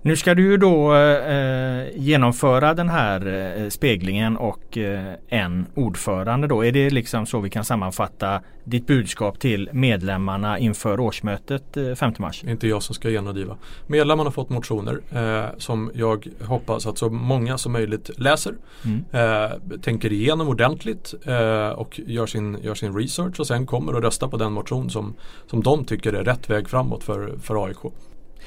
[0.02, 6.46] Nu ska du ju då eh, genomföra den här eh, speglingen och eh, en ordförande
[6.46, 6.64] då.
[6.64, 12.12] Är det liksom så vi kan sammanfatta ditt budskap till medlemmarna inför årsmötet eh, 5
[12.18, 12.40] mars?
[12.40, 13.56] Det är inte jag som ska genomdriva.
[13.86, 18.54] Medlemmarna har fått motioner eh, som jag hoppas att så många som möjligt läser.
[18.84, 19.04] Mm.
[19.12, 24.02] Eh, tänker igenom ordentligt eh, och gör sin, gör sin research och sen kommer och
[24.02, 25.14] röstar på den motion som,
[25.46, 27.92] som de tycker är rätt väg framåt för, för AIK.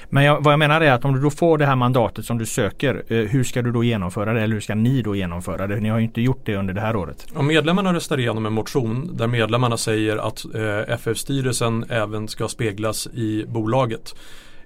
[0.10, 2.38] Men jag, vad jag menar är att om du då får det här mandatet som
[2.38, 4.42] du söker, eh, hur ska du då genomföra det?
[4.42, 5.76] Eller hur ska ni då genomföra det?
[5.76, 7.28] Ni har ju inte gjort det under det här året.
[7.36, 13.08] Om medlemmarna röstar igenom en motion där medlemmarna säger att eh, FF-styrelsen även ska speglas
[13.08, 14.16] i bolaget.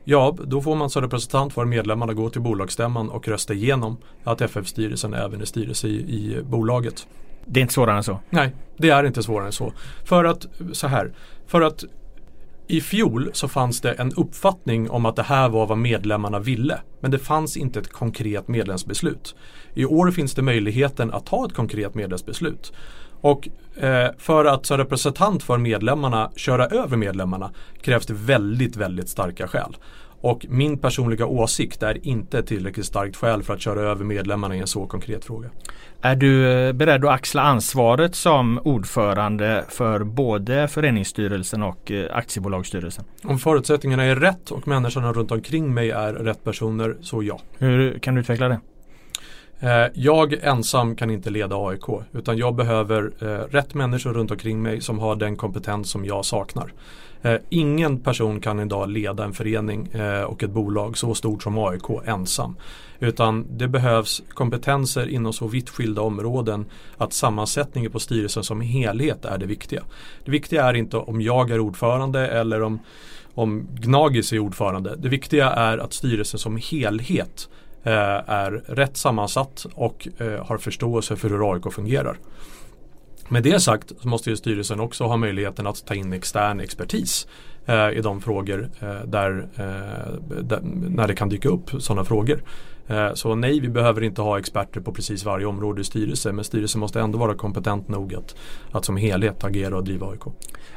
[0.03, 4.41] Ja, då får man som representant för medlemmarna gå till bolagsstämman och rösta igenom att
[4.41, 7.07] FF-styrelsen även är styrelse i, i bolaget.
[7.45, 8.19] Det är inte svårare än så?
[8.29, 9.73] Nej, det är inte svårare än så.
[10.03, 11.11] För att, så här,
[11.47, 11.83] för att
[12.67, 16.79] i fjol så fanns det en uppfattning om att det här var vad medlemmarna ville.
[16.99, 19.35] Men det fanns inte ett konkret medlemsbeslut.
[19.73, 22.73] I år finns det möjligheten att ta ett konkret medlemsbeslut.
[23.21, 27.51] Och eh, för att som representant för medlemmarna köra över medlemmarna
[27.81, 29.77] krävs det väldigt, väldigt starka skäl.
[30.21, 34.59] Och min personliga åsikt är inte tillräckligt starkt skäl för att köra över medlemmarna i
[34.59, 35.49] en så konkret fråga.
[36.01, 43.05] Är du eh, beredd att axla ansvaret som ordförande för både föreningsstyrelsen och eh, aktiebolagsstyrelsen?
[43.23, 47.39] Om förutsättningarna är rätt och människorna runt omkring mig är rätt personer, så ja.
[47.57, 48.59] Hur kan du utveckla det?
[49.59, 53.01] Eh, jag ensam kan inte leda AIK utan jag behöver
[53.49, 56.73] rätt människor runt omkring mig som har den kompetens som jag saknar.
[57.25, 61.57] Eh, ingen person kan idag leda en förening eh, och ett bolag så stort som
[61.57, 62.55] AIK ensam.
[62.99, 66.65] Utan det behövs kompetenser inom så vitt skilda områden
[66.97, 69.83] att sammansättningen på styrelsen som helhet är det viktiga.
[70.25, 72.79] Det viktiga är inte om jag är ordförande eller om,
[73.33, 74.95] om Gnagis är ordförande.
[74.95, 77.49] Det viktiga är att styrelsen som helhet
[77.83, 82.17] eh, är rätt sammansatt och eh, har förståelse för hur AIK fungerar.
[83.29, 87.27] Med det sagt så måste ju styrelsen också ha möjligheten att ta in extern expertis
[87.65, 90.59] eh, i de frågor eh, där, eh, där,
[90.89, 92.43] när det kan dyka upp sådana frågor.
[92.87, 96.45] Eh, så nej, vi behöver inte ha experter på precis varje område i styrelsen men
[96.45, 98.35] styrelsen måste ändå vara kompetent nog att,
[98.71, 100.23] att som helhet agera och driva AIK.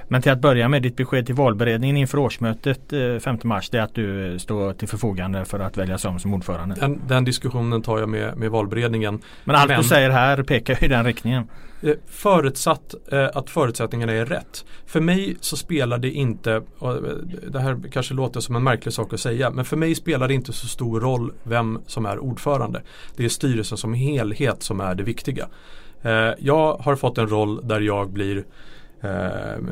[0.09, 3.79] Men till att börja med ditt besked till valberedningen inför årsmötet 5 eh, mars det
[3.79, 6.75] är att du eh, står till förfogande för att väljas om som ordförande.
[6.75, 9.21] Den, den diskussionen tar jag med, med valberedningen.
[9.45, 11.49] Men allt men, du säger här pekar i den riktningen.
[12.07, 12.95] Förutsatt
[13.35, 14.65] att förutsättningarna är rätt.
[14.87, 16.63] För mig så spelar det inte,
[17.49, 20.35] det här kanske låter som en märklig sak att säga, men för mig spelar det
[20.35, 22.83] inte så stor roll vem som är ordförande.
[23.17, 25.49] Det är styrelsen som helhet som är det viktiga.
[26.39, 28.43] Jag har fått en roll där jag blir eh,
[29.01, 29.71] Ehm,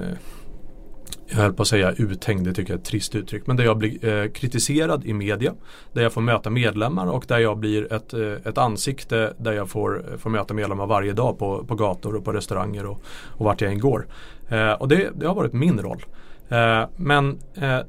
[1.29, 3.47] jag höll på att säga uthängd, det tycker jag är ett trist uttryck.
[3.47, 5.55] Men där jag blir eh, kritiserad i media.
[5.93, 9.69] Där jag får möta medlemmar och där jag blir ett, eh, ett ansikte där jag
[9.69, 13.45] får, eh, får möta medlemmar varje dag på, på gator och på restauranger och, och
[13.45, 14.07] vart jag än går.
[14.49, 16.05] Eh, och det, det, har varit min roll.
[16.49, 17.81] Eh, men eh,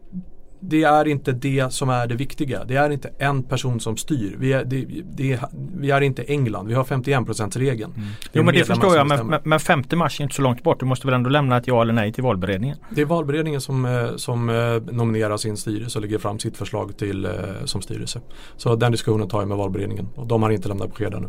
[0.59, 2.63] det är inte det som är det viktiga.
[2.63, 4.35] Det är inte en person som styr.
[4.39, 5.39] Vi är, det, det,
[5.77, 6.67] vi är inte England.
[6.67, 7.93] Vi har 51%-regeln.
[7.95, 8.07] Mm.
[8.31, 9.07] Jo men det förstår jag.
[9.07, 10.79] Men, men 5 mars är inte så långt bort.
[10.79, 12.77] Du måste väl ändå lämna ett ja eller nej till valberedningen?
[12.89, 14.55] Det är valberedningen som, eh, som eh,
[14.93, 17.31] nominerar sin styrelse och lägger fram sitt förslag till, eh,
[17.65, 18.21] som styrelse.
[18.57, 20.09] Så den diskussionen tar jag med valberedningen.
[20.15, 21.27] Och de har inte lämnat besked ännu.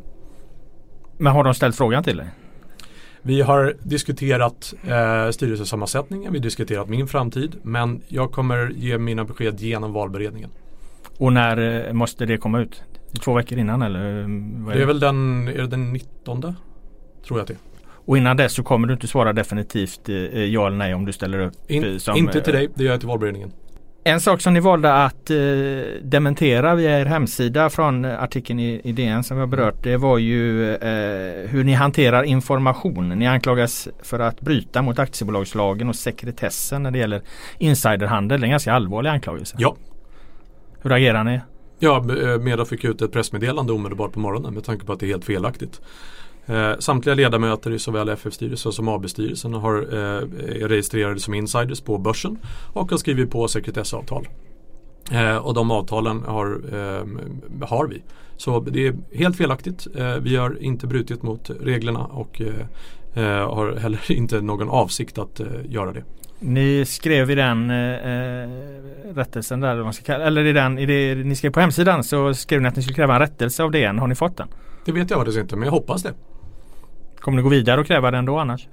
[1.18, 2.26] Men har de ställt frågan till dig?
[3.22, 9.24] Vi har diskuterat eh, styrelsesammansättningen, vi har diskuterat min framtid men jag kommer ge mina
[9.24, 10.50] besked genom valberedningen.
[11.18, 12.83] Och när eh, måste det komma ut?
[13.24, 14.00] Två veckor innan eller?
[14.00, 14.83] Är det?
[14.83, 16.42] är väl den, är det den 19?
[16.42, 16.54] Tror
[17.28, 17.59] jag att det är.
[18.09, 21.12] Och innan dess så kommer du inte svara definitivt eh, ja eller nej om du
[21.12, 21.52] ställer upp?
[21.66, 23.52] In, eh, som, inte till dig, det gör jag till valberedningen.
[24.08, 25.36] En sak som ni valde att eh,
[26.02, 30.18] dementera via er hemsida från artikeln i, i DN som vi har berört det var
[30.18, 33.08] ju eh, hur ni hanterar information.
[33.08, 37.22] Ni anklagas för att bryta mot aktiebolagslagen och sekretessen när det gäller
[37.58, 38.40] insiderhandel.
[38.40, 39.56] Det är en ganska allvarlig anklagelse.
[39.58, 39.76] Ja.
[40.82, 41.40] Hur agerar ni?
[41.78, 45.06] Ja, eh, Meda fick ut ett pressmeddelande omedelbart på morgonen med tanke på att det
[45.06, 45.80] är helt felaktigt.
[46.48, 50.20] Eh, samtliga ledamöter i såväl FF-styrelsen som AB-styrelsen har eh,
[50.66, 52.38] registrerade som insiders på börsen
[52.72, 54.28] och har skrivit på sekretessavtal.
[55.12, 58.02] Eh, och de avtalen har, eh, har vi.
[58.37, 59.87] Så det är helt felaktigt.
[59.96, 62.42] Eh, vi har inte brutit mot reglerna och
[63.14, 66.04] eh, har heller inte någon avsikt att göra det.
[66.40, 68.48] Ni skrev i den eh,
[69.14, 72.34] rättelsen där, man ska kalla, eller i den, i det, ni skrev på hemsidan så
[72.34, 73.98] skrev ni att ni skulle kräva en rättelse av DN.
[73.98, 74.48] Har ni fått den?
[74.84, 76.12] Det vet jag faktiskt inte men jag hoppas det.
[77.20, 78.68] Kommer ni gå vidare och kräva den då annars?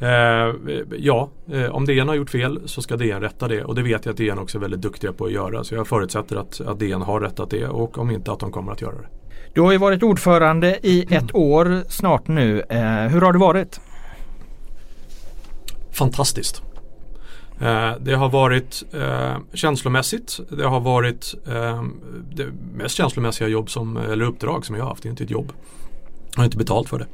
[0.00, 0.54] Eh,
[0.98, 4.04] ja, eh, om DN har gjort fel så ska DN rätta det och det vet
[4.04, 5.64] jag att DN också är väldigt duktiga på att göra.
[5.64, 8.72] Så jag förutsätter att, att DN har rättat det och om inte att de kommer
[8.72, 9.08] att göra det.
[9.54, 11.30] Du har ju varit ordförande i ett mm.
[11.32, 12.60] år snart nu.
[12.60, 13.80] Eh, hur har det varit?
[15.92, 16.62] Fantastiskt.
[17.60, 20.40] Eh, det har varit eh, känslomässigt.
[20.48, 21.82] Det har varit eh,
[22.34, 25.02] det mest känslomässiga jobb som, eller uppdrag som jag har haft.
[25.02, 25.52] Det är inte ett jobb.
[26.32, 27.06] Jag har inte betalt för det.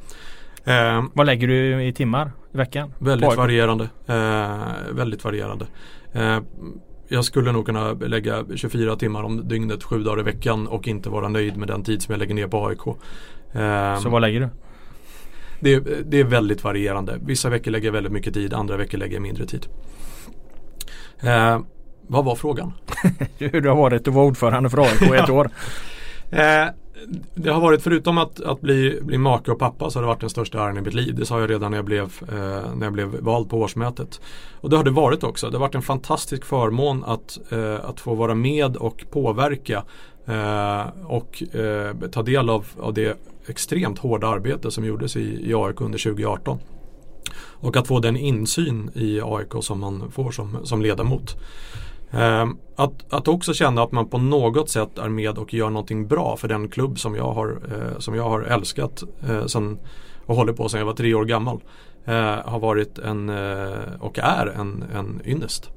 [0.65, 2.93] Eh, Vad lägger du i timmar i veckan?
[2.99, 3.89] Väldigt varierande.
[4.07, 5.65] Eh, väldigt varierande.
[6.13, 6.39] Eh,
[7.07, 11.09] jag skulle nog kunna lägga 24 timmar om dygnet sju dagar i veckan och inte
[11.09, 12.87] vara nöjd med den tid som jag lägger ner på AIK.
[13.53, 14.49] Eh, Så vad lägger du?
[15.59, 15.79] Det,
[16.11, 17.19] det, är väldigt varierande.
[17.25, 19.65] Vissa veckor lägger jag väldigt mycket tid, andra veckor lägger jag mindre tid.
[21.23, 21.59] Eh,
[22.07, 22.73] vad var frågan?
[23.37, 25.49] Hur det har varit att vara ordförande för AIK i ett år.
[26.31, 26.65] Eh,
[27.35, 30.19] det har varit, förutom att, att bli, bli make och pappa, så har det varit
[30.19, 31.15] den största äran i mitt liv.
[31.15, 34.21] Det sa jag redan när jag, blev, eh, när jag blev vald på årsmötet.
[34.61, 35.49] Och det har det varit också.
[35.49, 39.83] Det har varit en fantastisk förmån att, eh, att få vara med och påverka
[40.25, 45.53] eh, och eh, ta del av, av det extremt hårda arbete som gjordes i, i
[45.53, 46.59] AIK under 2018.
[47.37, 51.35] Och att få den insyn i AIK som man får som, som ledamot.
[52.11, 56.07] Eh, att, att också känna att man på något sätt är med och gör någonting
[56.07, 59.79] bra för den klubb som jag har, eh, som jag har älskat eh, sen,
[60.25, 61.61] och håller på sedan jag var tre år gammal.
[62.05, 62.13] Eh,
[62.45, 65.71] har varit en eh, och är en, en ynnest.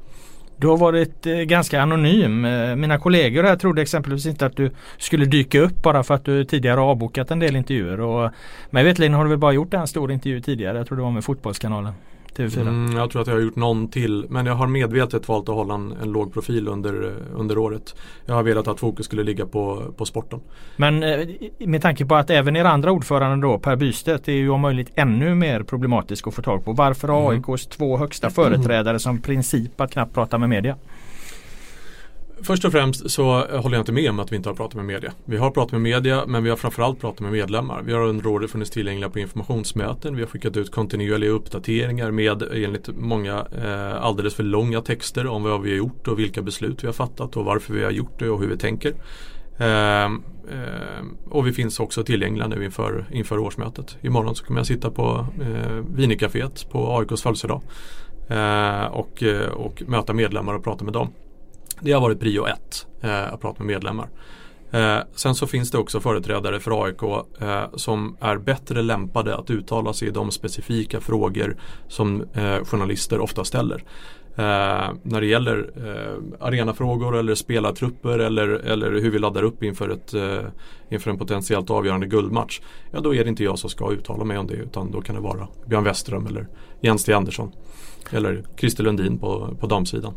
[0.56, 2.44] Du har varit eh, ganska anonym.
[2.44, 6.24] Eh, mina kollegor här trodde exempelvis inte att du skulle dyka upp bara för att
[6.24, 8.00] du tidigare avbokat en del intervjuer.
[8.00, 8.30] Och
[8.70, 10.78] mig veterligen har du väl bara gjort en stor intervju tidigare.
[10.78, 11.92] Jag tror det var med Fotbollskanalen.
[12.36, 12.60] TV4?
[12.60, 14.26] Mm, jag tror att jag har gjort någon till.
[14.28, 17.94] Men jag har medvetet valt att hålla en, en låg profil under, under året.
[18.26, 20.40] Jag har velat att fokus skulle ligga på, på sporten.
[20.76, 21.26] Men eh,
[21.58, 24.90] med tanke på att även er andra ordförande då Per Bystedt är ju om möjligt
[24.94, 26.72] ännu mer problematisk att få tag på.
[26.72, 27.44] Varför har mm.
[27.50, 30.76] AIKs två högsta företrädare som princip att knappt prata med media?
[32.42, 34.84] Först och främst så håller jag inte med om att vi inte har pratat med
[34.84, 35.12] media.
[35.24, 37.82] Vi har pratat med media men vi har framförallt pratat med medlemmar.
[37.82, 40.16] Vi har under året funnits tillgängliga på informationsmöten.
[40.16, 45.42] Vi har skickat ut kontinuerliga uppdateringar med enligt många eh, alldeles för långa texter om
[45.42, 48.18] vad vi har gjort och vilka beslut vi har fattat och varför vi har gjort
[48.18, 48.94] det och hur vi tänker.
[49.58, 50.10] Eh, eh,
[51.30, 53.96] och vi finns också tillgängliga nu inför, inför årsmötet.
[54.02, 57.62] Imorgon så kommer jag sitta på eh, Vinicaféet på AIKs födelsedag
[58.28, 61.12] eh, och, eh, och möta medlemmar och prata med dem.
[61.80, 64.08] Det har varit prio ett, eh, att prata med medlemmar.
[64.70, 67.02] Eh, sen så finns det också företrädare för AIK
[67.40, 71.56] eh, som är bättre lämpade att uttala sig i de specifika frågor
[71.88, 73.84] som eh, journalister ofta ställer.
[74.36, 79.88] Eh, när det gäller eh, arenafrågor eller spelartrupper eller, eller hur vi laddar upp inför,
[79.88, 80.48] ett, eh,
[80.88, 82.60] inför en potentiellt avgörande guldmatch.
[82.90, 85.14] Ja då är det inte jag som ska uttala mig om det utan då kan
[85.14, 86.48] det vara Björn Westerholm eller
[86.80, 87.12] Jens T.
[87.12, 87.52] Andersson.
[88.10, 90.14] Eller Christer Lundin på, på damsidan.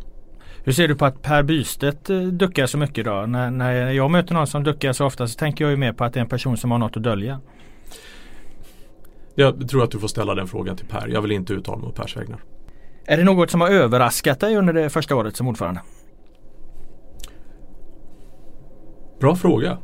[0.64, 3.26] Hur ser du på att Per Bystedt eh, duckar så mycket då?
[3.26, 6.04] När, när jag möter någon som duckar så ofta så tänker jag ju mer på
[6.04, 7.40] att det är en person som har något att dölja.
[9.34, 11.08] Jag tror att du får ställa den frågan till Per.
[11.08, 12.38] Jag vill inte uttala mig på Pers vägnar.
[13.06, 15.80] Är det något som har överraskat dig under det första året som ordförande?
[19.20, 19.78] Bra fråga.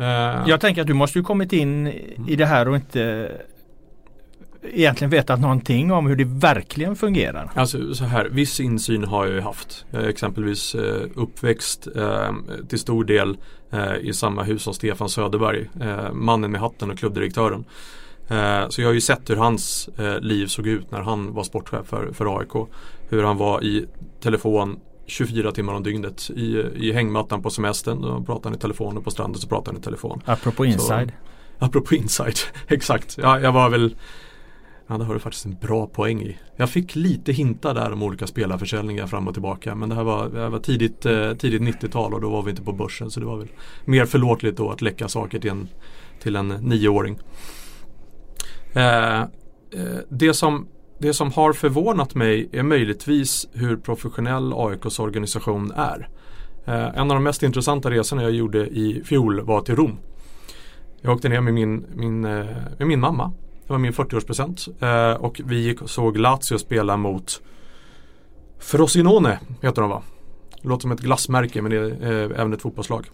[0.00, 0.06] Uh...
[0.46, 1.86] Jag tänker att du måste ju kommit in
[2.28, 3.32] i det här och inte
[4.62, 7.50] egentligen vetat någonting om hur det verkligen fungerar?
[7.54, 9.84] Alltså så här, viss insyn har jag ju haft.
[9.90, 12.32] Jag är exempelvis eh, uppväxt eh,
[12.68, 13.36] till stor del
[13.70, 17.64] eh, i samma hus som Stefan Söderberg, eh, mannen med hatten och klubbdirektören.
[18.28, 21.44] Eh, så jag har ju sett hur hans eh, liv såg ut när han var
[21.44, 22.68] sportchef för, för AIK.
[23.08, 23.86] Hur han var i
[24.20, 28.00] telefon 24 timmar om dygnet i, i hängmattan på semestern.
[28.00, 30.22] Då pratade han i telefon och på stranden så pratade han i telefon.
[30.24, 31.12] Apropå inside.
[31.58, 33.18] Så, apropå inside, exakt.
[33.22, 33.94] Ja, jag var väl
[34.90, 36.38] Ja, det har du faktiskt en bra poäng i.
[36.56, 39.74] Jag fick lite hintar där om olika spelarförsäljningar fram och tillbaka.
[39.74, 42.50] Men det här var, det här var tidigt, eh, tidigt 90-tal och då var vi
[42.50, 43.10] inte på börsen.
[43.10, 43.48] Så det var väl
[43.84, 45.68] mer förlåtligt då att läcka saker till en,
[46.22, 47.18] till en nioåring.
[48.72, 49.26] Eh, eh,
[50.08, 56.08] det, som, det som har förvånat mig är möjligtvis hur professionell AIKs organisation är.
[56.66, 59.98] Eh, en av de mest intressanta resorna jag gjorde i fjol var till Rom.
[61.00, 62.46] Jag åkte ner med min, min, eh,
[62.78, 63.32] med min mamma
[63.70, 64.68] det var min 40-årspresent.
[64.80, 67.42] Eh, och vi gick och såg Lazio spela mot
[68.58, 70.02] Frosinone heter de va?
[70.62, 73.10] Låter som ett glassmärke men det är eh, även ett fotbollslag.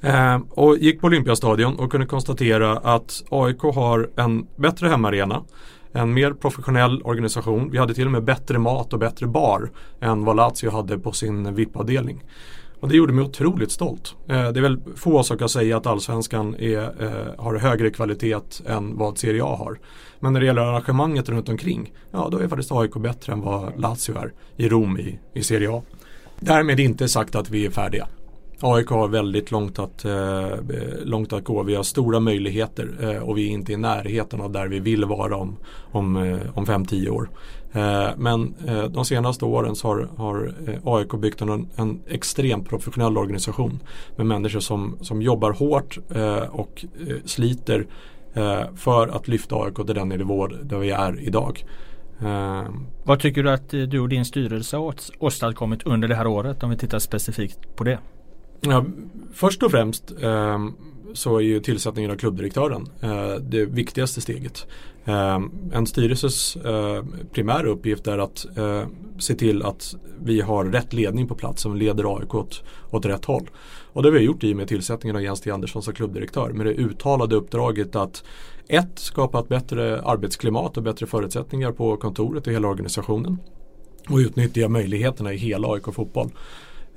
[0.00, 5.42] Eh, och gick på Olympiastadion och kunde konstatera att AIK har en bättre hemmaarena.
[5.92, 7.70] En mer professionell organisation.
[7.70, 11.12] Vi hade till och med bättre mat och bättre bar än vad Lazio hade på
[11.12, 12.24] sin VIP-avdelning.
[12.80, 14.14] Och det gjorde mig otroligt stolt.
[14.28, 18.62] Eh, det är väl få som kan säga att allsvenskan är, eh, har högre kvalitet
[18.66, 19.78] än vad Serie A har.
[20.20, 23.80] Men när det gäller arrangemanget runt omkring, ja då är faktiskt AIK bättre än vad
[23.80, 25.82] Lazio är i Rom i, i Serie A.
[26.40, 28.08] Därmed inte sagt att vi är färdiga.
[28.60, 30.48] AIK har väldigt långt att, eh,
[31.04, 31.62] långt att gå.
[31.62, 35.04] Vi har stora möjligheter eh, och vi är inte i närheten av där vi vill
[35.04, 35.56] vara om,
[35.92, 37.30] om, eh, om 5-10 år.
[37.72, 42.68] Eh, men eh, de senaste åren så har, har eh, AIK byggt en, en extremt
[42.68, 43.80] professionell organisation
[44.16, 47.86] med människor som, som jobbar hårt eh, och eh, sliter
[48.76, 51.64] för att lyfta AIK till den nivå där vi är idag.
[53.04, 56.70] Vad tycker du att du och din styrelse har åstadkommit under det här året om
[56.70, 57.98] vi tittar specifikt på det?
[58.60, 58.84] Ja,
[59.32, 60.58] först och främst eh,
[61.12, 64.66] så är ju tillsättningen av klubbdirektören eh, det viktigaste steget.
[65.04, 65.40] Eh,
[65.72, 68.86] en styrelses eh, primära uppgift är att eh,
[69.18, 73.24] se till att vi har rätt ledning på plats som leder AIK åt, åt rätt
[73.24, 73.50] håll.
[73.92, 75.50] Och det har vi gjort i och med tillsättningen av Jens T.
[75.50, 78.24] Andersson som klubbdirektör med det uttalade uppdraget att
[78.68, 83.38] ett, skapa ett bättre arbetsklimat och bättre förutsättningar på kontoret och hela organisationen
[84.08, 86.30] och utnyttja möjligheterna i hela AIK fotboll.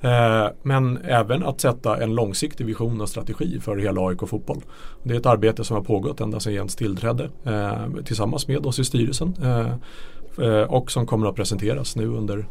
[0.02, 4.60] Eh, men även att sätta en långsiktig vision och strategi för hela AIK fotboll.
[5.02, 8.78] Det är ett arbete som har pågått ända sedan Jens tillträdde eh, tillsammans med oss
[8.78, 12.46] i styrelsen eh, och som kommer att presenteras nu under,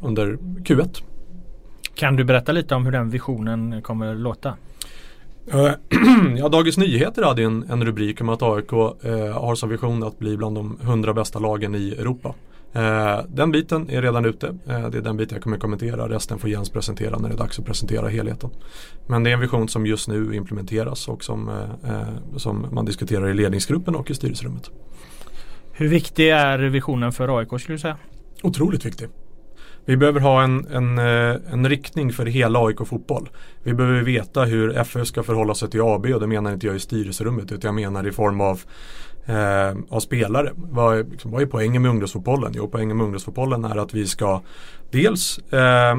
[0.00, 1.02] under Q1.
[1.94, 4.54] Kan du berätta lite om hur den visionen kommer att låta?
[6.36, 8.70] Ja, Dagens Nyheter hade en, en rubrik om att AIK
[9.34, 12.34] har som vision att bli bland de hundra bästa lagen i Europa.
[12.74, 14.46] Eh, den biten är redan ute.
[14.46, 16.08] Eh, det är den biten jag kommer kommentera.
[16.08, 18.50] Resten får Jens presentera när det är dags att presentera helheten.
[19.06, 23.28] Men det är en vision som just nu implementeras och som, eh, som man diskuterar
[23.28, 24.70] i ledningsgruppen och i styrelserummet.
[25.72, 27.96] Hur viktig är visionen för AIK skulle du säga?
[28.42, 29.08] Otroligt viktig.
[29.86, 33.28] Vi behöver ha en, en, en riktning för hela AIK fotboll.
[33.62, 36.76] Vi behöver veta hur FF ska förhålla sig till AB och det menar inte jag
[36.76, 38.60] i styrelserummet utan jag menar i form av
[39.26, 40.52] eh, av spelare.
[40.56, 42.52] Vad är, liksom, vad är poängen med ungdomsfotbollen?
[42.54, 44.40] Jo, poängen med ungdomsfotbollen är att vi ska
[44.90, 45.96] dels eh, eh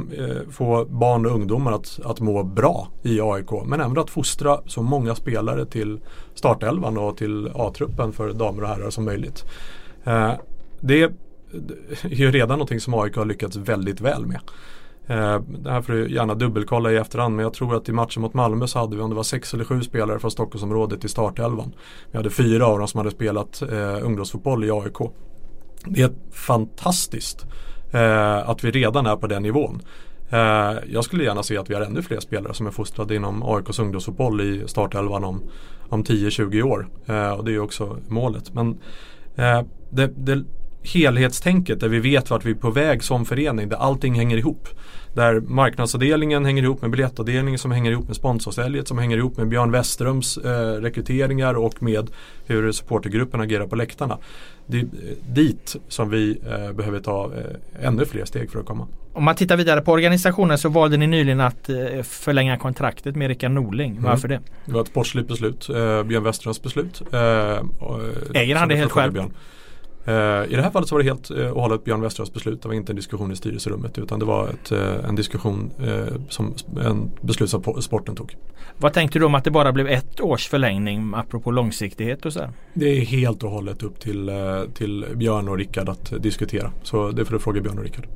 [0.51, 4.81] få barn och ungdomar att, att må bra i AIK men även att fostra så
[4.81, 5.99] många spelare till
[6.33, 9.45] startelvan och till A-truppen för damer och herrar som möjligt.
[10.03, 10.31] Eh,
[10.79, 11.11] det är
[12.03, 14.39] ju redan någonting som AIK har lyckats väldigt väl med.
[15.08, 18.22] Eh, det här får du gärna dubbelkolla i efterhand men jag tror att i matchen
[18.22, 21.10] mot Malmö så hade vi om det var sex eller sju spelare från Stockholmsområdet i
[21.10, 21.74] startelvan.
[22.12, 25.12] Vi hade fyra av dem som hade spelat eh, ungdomsfotboll i AIK.
[25.86, 27.46] Det är fantastiskt
[27.91, 29.82] eh, att vi redan är på den nivån.
[30.30, 33.44] Eh, jag skulle gärna se att vi har ännu fler spelare som är fostrade inom
[33.44, 35.44] AIKs ungdomsfotboll i startelvan om,
[35.89, 36.88] om 10-20 år.
[37.06, 38.54] Eh, och det är också målet.
[38.54, 38.80] Men
[39.36, 40.44] eh, det, det
[40.86, 44.67] helhetstänket där vi vet vart vi är på väg som förening, där allting hänger ihop.
[45.13, 49.48] Där marknadsavdelningen hänger ihop med biljettavdelningen som hänger ihop med sponsorsäljet som hänger ihop med
[49.48, 52.10] Björn Westerums eh, rekryteringar och med
[52.45, 54.17] hur supportergruppen agerar på läktarna.
[54.67, 54.88] Det är
[55.34, 58.88] dit som vi eh, behöver ta eh, ännu fler steg för att komma.
[59.13, 63.28] Om man tittar vidare på organisationen så valde ni nyligen att eh, förlänga kontraktet med
[63.28, 63.91] Rickard Norling.
[63.91, 64.04] Mm.
[64.04, 64.39] Varför det?
[64.65, 67.02] Det var ett sportsligt beslut, eh, Björn Westerums beslut.
[67.12, 67.19] Eh,
[68.34, 69.13] Äger han det helt själv?
[69.13, 69.34] Björn.
[70.08, 70.13] Uh,
[70.52, 72.62] I det här fallet så var det helt och hållet Björn Westerholms beslut.
[72.62, 75.72] Det var inte en diskussion i styrelserummet utan det var ett, uh, en diskussion
[76.30, 78.36] som en beslut som sporten tog.
[78.78, 82.39] Vad tänkte du om att det bara blev ett års förlängning apropå långsiktighet och så?
[82.39, 82.50] Här?
[82.74, 84.32] Det är helt och hållet upp till,
[84.74, 86.72] till Björn och Rickard att diskutera.
[86.84, 88.08] Så det får du fråga Björn och Rickard.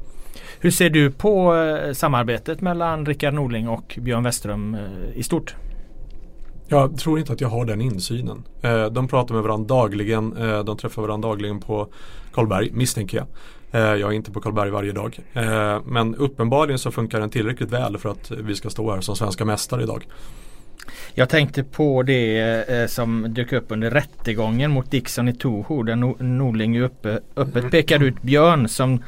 [0.60, 1.54] Hur ser du på
[1.94, 4.78] samarbetet mellan Rickard Norling och Björn Westerholm
[5.16, 5.56] i stort?
[6.72, 8.44] Jag tror inte att jag har den insynen.
[8.62, 10.38] Eh, de pratar med varandra dagligen.
[10.38, 11.88] Eh, de träffar varandra dagligen på
[12.34, 13.28] Karlberg misstänker jag.
[13.82, 15.20] Eh, jag är inte på Karlberg varje dag.
[15.86, 19.46] Men uppenbarligen så funkar den tillräckligt väl för att vi ska stå här som svenska
[19.46, 20.08] mästare idag.
[21.14, 26.18] Jag tänkte på det som dök upp under rättegången mot Dixon i Toho där no
[26.20, 29.04] Norling uppe, öppet pekade ut Björn som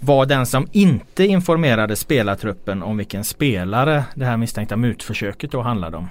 [0.00, 5.96] var den som inte informerade spelartruppen om vilken spelare det här misstänkta mutförsöket då handlade
[5.96, 6.08] om.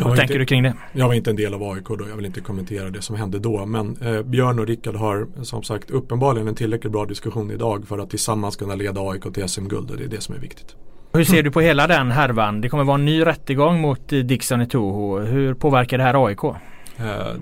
[0.00, 0.74] Vad tänker inte, du kring det?
[0.92, 3.38] Jag var inte en del av AIK då, jag vill inte kommentera det som hände
[3.38, 3.66] då.
[3.66, 7.98] Men eh, Björn och Rickard har som sagt uppenbarligen en tillräckligt bra diskussion idag för
[7.98, 10.76] att tillsammans kunna leda AIK till SM-guld och det är det som är viktigt.
[11.12, 12.60] Hur ser du på hela den härvan?
[12.60, 15.18] Det kommer vara en ny rättegång mot eh, Dixon i Toho.
[15.18, 16.44] Hur påverkar det här AIK?
[16.44, 16.54] Eh,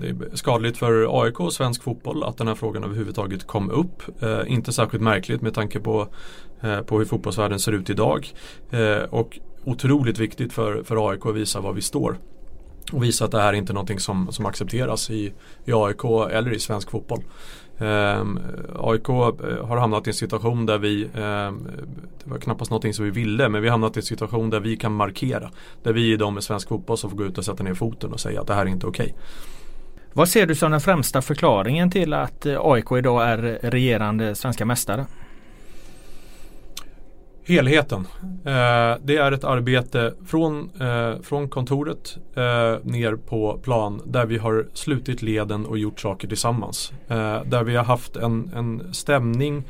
[0.01, 4.23] det är skadligt för AIK och svensk fotboll att den här frågan överhuvudtaget kom upp.
[4.23, 6.07] Eh, inte särskilt märkligt med tanke på,
[6.85, 8.27] på hur fotbollsvärlden ser ut idag.
[9.09, 12.17] Och otroligt viktigt för, för AIK att visa var vi står
[12.91, 15.33] och visa att det här är inte är någonting som, som accepteras i,
[15.65, 17.23] i AIK eller i svensk fotboll.
[17.77, 21.51] Ehm, eh, AIK har hamnat i en situation där vi, eh,
[22.23, 24.59] det var knappast någonting som vi ville, men vi har hamnat i en situation där
[24.59, 25.51] vi kan markera.
[25.83, 28.13] Där vi är de i svensk fotboll som får gå ut och sätta ner foten
[28.13, 29.05] och säga att det här är inte okej.
[29.05, 29.15] Okay.
[30.13, 34.65] Vad ser du som den främsta förklaringen till att eh, AIK idag är regerande svenska
[34.65, 35.05] mästare?
[37.45, 38.07] Helheten.
[38.45, 44.37] Eh, det är ett arbete från, eh, från kontoret eh, ner på plan där vi
[44.37, 46.93] har slutit leden och gjort saker tillsammans.
[47.07, 49.63] Eh, där vi har haft en, en stämning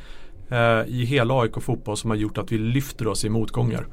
[0.50, 3.86] eh, i hela AIK fotboll som har gjort att vi lyfter oss i motgångar.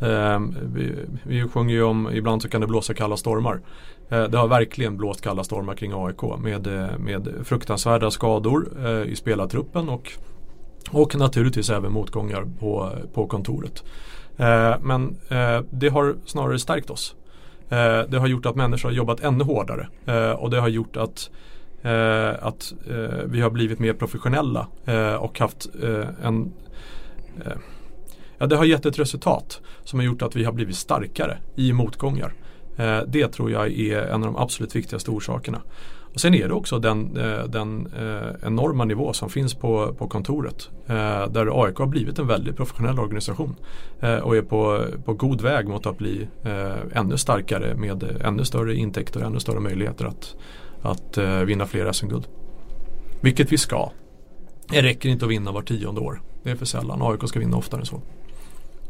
[0.00, 0.40] Eh,
[0.74, 3.60] vi, vi sjunger ju om ibland så kan det blåsa kalla stormar.
[4.10, 9.12] Eh, det har verkligen blåst kalla stormar kring AIK med, eh, med fruktansvärda skador eh,
[9.12, 10.12] i spelartruppen och,
[10.90, 13.84] och naturligtvis även motgångar på, på kontoret.
[14.36, 17.14] Eh, men eh, det har snarare stärkt oss.
[17.68, 19.88] Eh, det har gjort att människor har jobbat ännu hårdare
[20.38, 21.30] och det har gjort att
[22.40, 22.72] att
[23.24, 24.66] vi har blivit mer professionella
[25.18, 25.66] och haft
[26.22, 26.52] en
[28.42, 31.72] Ja, det har gett ett resultat som har gjort att vi har blivit starkare i
[31.72, 32.34] motgångar.
[32.76, 35.62] Eh, det tror jag är en av de absolut viktigaste orsakerna.
[36.14, 40.08] Och sen är det också den, eh, den eh, enorma nivå som finns på, på
[40.08, 40.70] kontoret.
[40.86, 43.56] Eh, där AIK har blivit en väldigt professionell organisation.
[44.22, 46.28] Och är på, på god väg mot att bli
[46.92, 50.36] ännu starkare med ännu större intäkter och ännu större möjligheter att,
[50.82, 52.26] att vinna fler SM-guld.
[53.20, 53.90] Vilket vi ska.
[54.68, 56.20] Det räcker inte att vinna var tionde år.
[56.42, 57.02] Det är för sällan.
[57.02, 58.02] AIK ska vinna oftare än så.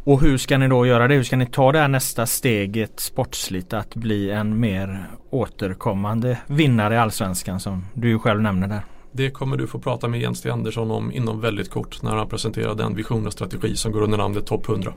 [0.05, 1.14] Och hur ska ni då göra det?
[1.14, 6.94] Hur ska ni ta det här nästa steget sportsligt att bli en mer återkommande vinnare
[6.94, 8.82] i Allsvenskan som du ju själv nämner där?
[9.12, 10.50] Det kommer du få prata med Jens T.
[10.50, 14.18] Andersson om inom väldigt kort när han presenterar den vision och strategi som går under
[14.18, 14.94] namnet Topp 100.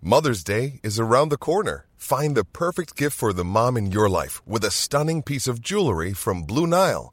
[0.00, 1.84] Mother's Day is around the corner.
[1.98, 5.58] Find the perfect gift for the mom in your life with a stunning piece of
[5.60, 7.12] jewelry from Blue Nile.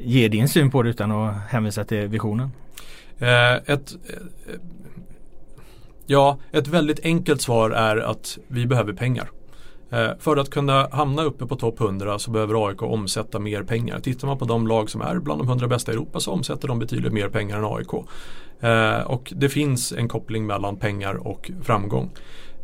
[0.00, 2.50] ge din syn på det utan att hänvisa till visionen?
[3.18, 4.54] Eh, ett, eh,
[6.06, 9.30] ja, ett väldigt enkelt svar är att vi behöver pengar.
[9.90, 14.00] Eh, för att kunna hamna uppe på topp 100 så behöver AIK omsätta mer pengar.
[14.00, 16.68] Tittar man på de lag som är bland de 100 bästa i Europa så omsätter
[16.68, 18.06] de betydligt mer pengar än AIK.
[18.60, 22.10] Eh, och det finns en koppling mellan pengar och framgång.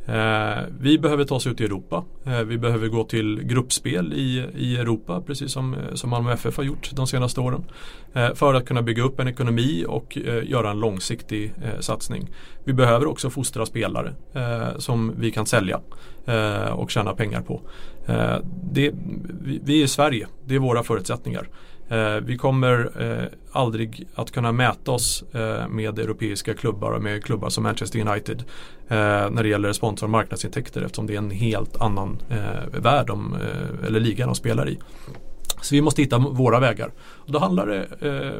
[0.06, 2.04] Eh, vi behöver ta oss ut i Europa.
[2.24, 6.56] Eh, vi behöver gå till gruppspel i, i Europa precis som, eh, som Malmö FF
[6.56, 7.64] har gjort de senaste åren.
[8.12, 12.28] Eh, för att kunna bygga upp en ekonomi och eh, göra en långsiktig eh, satsning.
[12.64, 15.80] Vi behöver också fostra spelare eh, som vi kan sälja
[16.26, 17.60] eh, och tjäna pengar på.
[18.72, 18.92] Det,
[19.44, 21.48] vi, vi är i Sverige, det är våra förutsättningar.
[21.88, 27.24] Eh, vi kommer eh, aldrig att kunna mäta oss eh, med europeiska klubbar och med
[27.24, 28.44] klubbar som Manchester United
[28.88, 32.18] när det gäller sponsor och marknadsintäkter eftersom det är en helt annan
[32.72, 33.36] värld de,
[33.86, 34.78] eller liga de spelar i.
[35.60, 36.90] Så vi måste hitta våra vägar.
[36.98, 37.86] Och då, handlar det,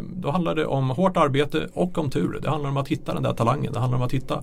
[0.02, 2.38] då handlar det om hårt arbete och om tur.
[2.42, 3.72] Det handlar om att hitta den där talangen.
[3.72, 4.42] Det handlar om att hitta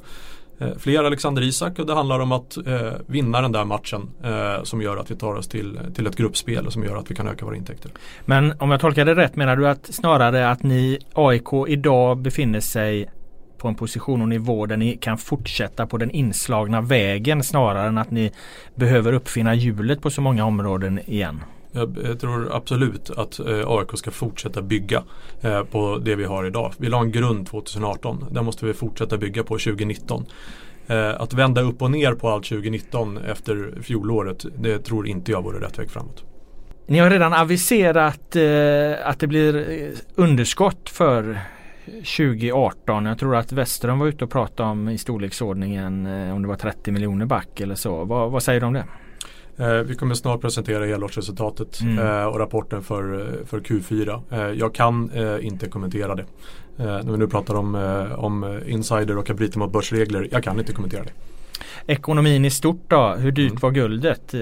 [0.60, 4.64] Eh, fler Alexander Isak och det handlar om att eh, vinna den där matchen eh,
[4.64, 7.16] som gör att vi tar oss till, till ett gruppspel och som gör att vi
[7.16, 7.92] kan öka våra intäkter.
[8.26, 12.60] Men om jag tolkar det rätt menar du att snarare att ni AIK idag befinner
[12.60, 13.10] sig
[13.58, 17.98] på en position och nivå där ni kan fortsätta på den inslagna vägen snarare än
[17.98, 18.32] att ni
[18.76, 21.40] behöver uppfinna hjulet på så många områden igen?
[21.74, 25.04] Jag tror absolut att eh, AIK ska fortsätta bygga
[25.42, 26.74] eh, på det vi har idag.
[26.78, 28.26] Vi la en grund 2018.
[28.32, 30.26] Den måste vi fortsätta bygga på 2019.
[30.88, 35.42] Eh, att vända upp och ner på allt 2019 efter fjolåret, det tror inte jag
[35.42, 36.24] vore rätt väg framåt.
[36.88, 41.40] Ni har redan aviserat eh, att det blir underskott för
[41.86, 43.06] 2018.
[43.06, 46.56] Jag tror att Westerholm var ute och pratade om i storleksordningen eh, om det var
[46.56, 48.06] 30 miljoner back eller så.
[48.06, 48.86] Vad, vad säger du om det?
[49.58, 52.08] Eh, vi kommer snart presentera helårsresultatet mm.
[52.08, 54.22] eh, och rapporten för, för Q4.
[54.32, 56.26] Eh, jag kan eh, inte kommentera det.
[56.78, 60.28] Eh, när vi nu pratar om, eh, om insider och att bryta mot börsregler.
[60.32, 61.12] Jag kan inte kommentera det.
[61.88, 63.60] Ekonomin i stort då, hur dyrt mm.
[63.62, 64.34] var guldet?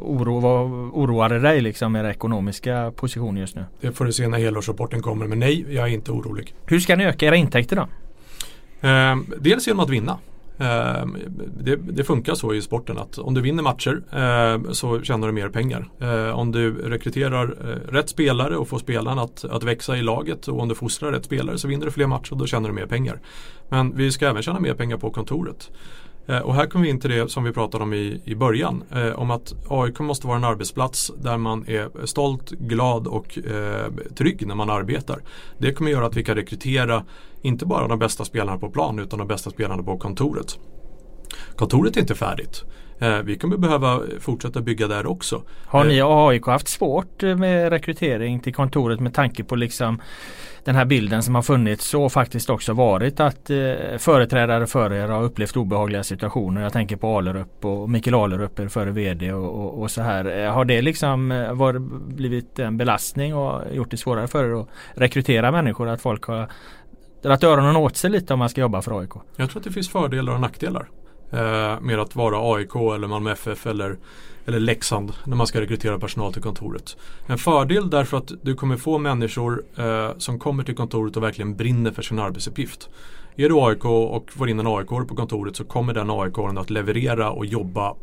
[0.00, 3.64] Oro, vad oroade dig liksom era ekonomiska position just nu?
[3.80, 6.54] Det får du se när helårsrapporten kommer men nej, jag är inte orolig.
[6.66, 7.88] Hur ska ni öka era intäkter då?
[9.40, 10.18] dels genom att vinna.
[10.58, 11.16] Ehm,
[11.60, 15.32] det, det, funkar så i sporten att om du vinner matcher ehm, så tjänar du
[15.32, 15.88] mer pengar.
[16.00, 20.48] Ehm, om du rekryterar eh, rätt spelare och får spelarna att, att växa i laget
[20.48, 22.74] och om du fostrar rätt spelare så vinner du fler matcher och då tjänar du
[22.74, 23.20] mer pengar.
[23.68, 25.70] Men vi ska även tjäna mer pengar på kontoret.
[26.28, 28.82] Eh, och här kommer vi in till det som vi pratade om i, i början.
[28.90, 33.92] Eh, om att AIK måste vara en arbetsplats där man är stolt, glad och eh,
[34.16, 35.22] trygg när man arbetar.
[35.58, 37.04] Det kommer göra att vi kan rekrytera
[37.42, 40.58] inte bara de bästa spelarna på plan utan de bästa spelarna på kontoret.
[41.56, 42.64] Kontoret är inte färdigt.
[42.98, 45.42] Eh, vi kommer behöva fortsätta bygga där också.
[45.66, 50.00] Har ni AIK haft svårt med rekrytering till kontoret med tanke på liksom
[50.64, 53.56] den här bilden som har funnits och faktiskt också varit att eh,
[53.98, 56.62] företrädare för er har upplevt obehagliga situationer.
[56.62, 60.44] Jag tänker på Alerup och Mikael Alerup er före VD och, och, och, så här.
[60.44, 61.78] Eh, har det liksom eh, var,
[62.14, 65.88] blivit en belastning och gjort det svårare för er att rekrytera människor?
[65.88, 66.48] Att folk har
[67.22, 69.10] dragit öronen åt sig lite om man ska jobba för AIK?
[69.36, 70.88] Jag tror att det finns fördelar och nackdelar
[71.30, 73.96] eh, med att vara AIK eller Malmö FF eller,
[74.46, 76.96] eller Leksand när man ska rekrytera personal till kontoret.
[77.26, 81.56] En fördel därför att du kommer få människor eh, som kommer till kontoret och verkligen
[81.56, 82.88] brinner för sin arbetsuppgift.
[83.36, 86.70] Är du AIK och får in en AIK på kontoret så kommer den AIK att
[86.70, 87.94] leverera och jobba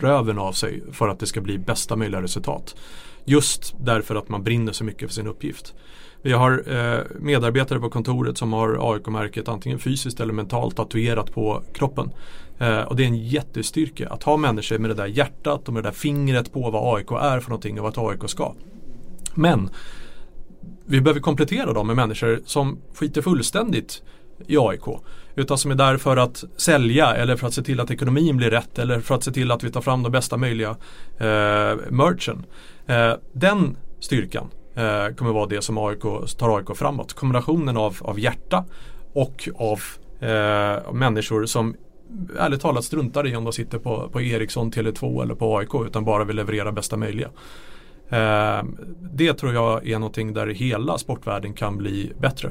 [0.00, 2.76] röven av sig för att det ska bli bästa möjliga resultat.
[3.24, 5.74] Just därför att man brinner så mycket för sin uppgift.
[6.22, 11.62] Vi har eh, medarbetare på kontoret som har AIK-märket antingen fysiskt eller mentalt tatuerat på
[11.74, 12.10] kroppen.
[12.58, 15.82] Eh, och det är en jättestyrka att ha människor med det där hjärtat och med
[15.82, 18.54] det där fingret på vad AIK är för någonting och vad AIK ska.
[19.34, 19.70] Men
[20.84, 24.02] vi behöver komplettera dem med människor som skiter fullständigt
[24.46, 24.84] i AIK.
[25.34, 28.50] Utan som är där för att sälja eller för att se till att ekonomin blir
[28.50, 30.70] rätt eller för att se till att vi tar fram de bästa möjliga
[31.18, 32.46] eh, merchen.
[32.86, 36.02] Eh, den styrkan eh, kommer vara det som AIK,
[36.38, 37.12] tar AIK framåt.
[37.12, 38.64] Kombinationen av, av hjärta
[39.12, 39.80] och av
[40.28, 41.76] eh, människor som
[42.38, 46.04] ärligt talat struntar i om de sitter på, på Ericsson, Tele2 eller på AIK utan
[46.04, 47.28] bara vill leverera bästa möjliga.
[48.08, 48.64] Eh,
[49.00, 52.50] det tror jag är någonting där hela sportvärlden kan bli bättre.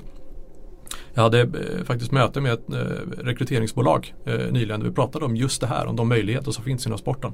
[1.14, 5.36] Jag hade eh, faktiskt möte med ett eh, rekryteringsbolag eh, nyligen där vi pratade om
[5.36, 7.34] just det här, om de möjligheter som finns inom sporten.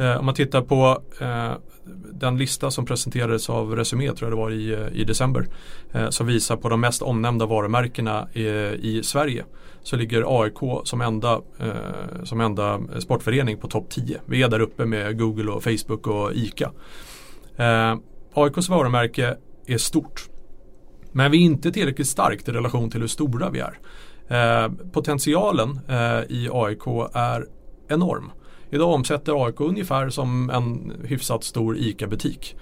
[0.00, 1.52] Eh, om man tittar på eh,
[2.12, 5.46] den lista som presenterades av Resumé, tror jag det var i, eh, i december,
[5.92, 8.46] eh, som visar på de mest omnämnda varumärkena i,
[8.80, 9.44] i Sverige.
[9.82, 14.20] Så ligger AIK som enda, eh, som enda sportförening på topp 10.
[14.26, 16.72] Vi är där uppe med Google och Facebook och ICA.
[17.56, 17.96] Eh,
[18.34, 19.36] AIKs varumärke
[19.66, 20.28] är stort.
[21.12, 23.78] Men vi är inte tillräckligt starkt i relation till hur stora vi är.
[24.28, 27.46] Eh, potentialen eh, i AIK är
[27.88, 28.30] enorm.
[28.70, 32.56] Idag omsätter AIK ungefär som en hyfsat stor ICA-butik.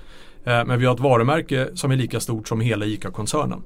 [0.44, 3.62] Eh, men vi har ett varumärke som är lika stort som hela ICA-koncernen.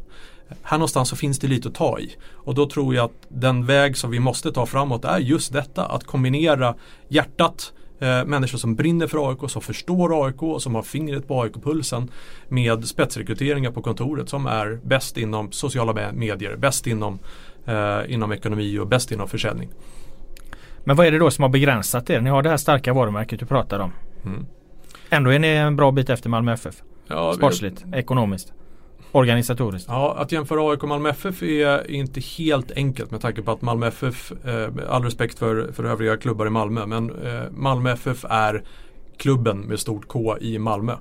[0.62, 2.16] Här någonstans så finns det lite att ta i.
[2.32, 5.86] Och då tror jag att den väg som vi måste ta framåt är just detta.
[5.86, 6.74] Att kombinera
[7.09, 11.43] hjärtat eh, människor som brinner för AIK, som förstår AIK och som har fingret på
[11.43, 12.09] AIK-pulsen
[12.49, 17.18] med spetsrekryteringar på kontoret som är bäst inom sociala medier, bäst inom,
[17.66, 19.68] eh, inom ekonomi och bäst inom försäljning.
[20.85, 22.20] Men vad är det då som har begränsat er?
[22.20, 23.93] Ni har det här starka varumärket du pratar om.
[24.24, 24.47] Mm.
[25.11, 26.74] Ändå är ni en bra bit efter Malmö FF.
[27.09, 27.99] Ja, Sportsligt, vi...
[27.99, 28.53] ekonomiskt.
[29.12, 29.89] Organisatoriskt.
[29.89, 33.62] Ja, att jämföra AIK och Malmö FF är inte helt enkelt med tanke på att
[33.62, 38.24] Malmö FF, eh, all respekt för, för övriga klubbar i Malmö, men eh, Malmö FF
[38.28, 38.62] är
[39.16, 40.97] klubben med stort K i Malmö.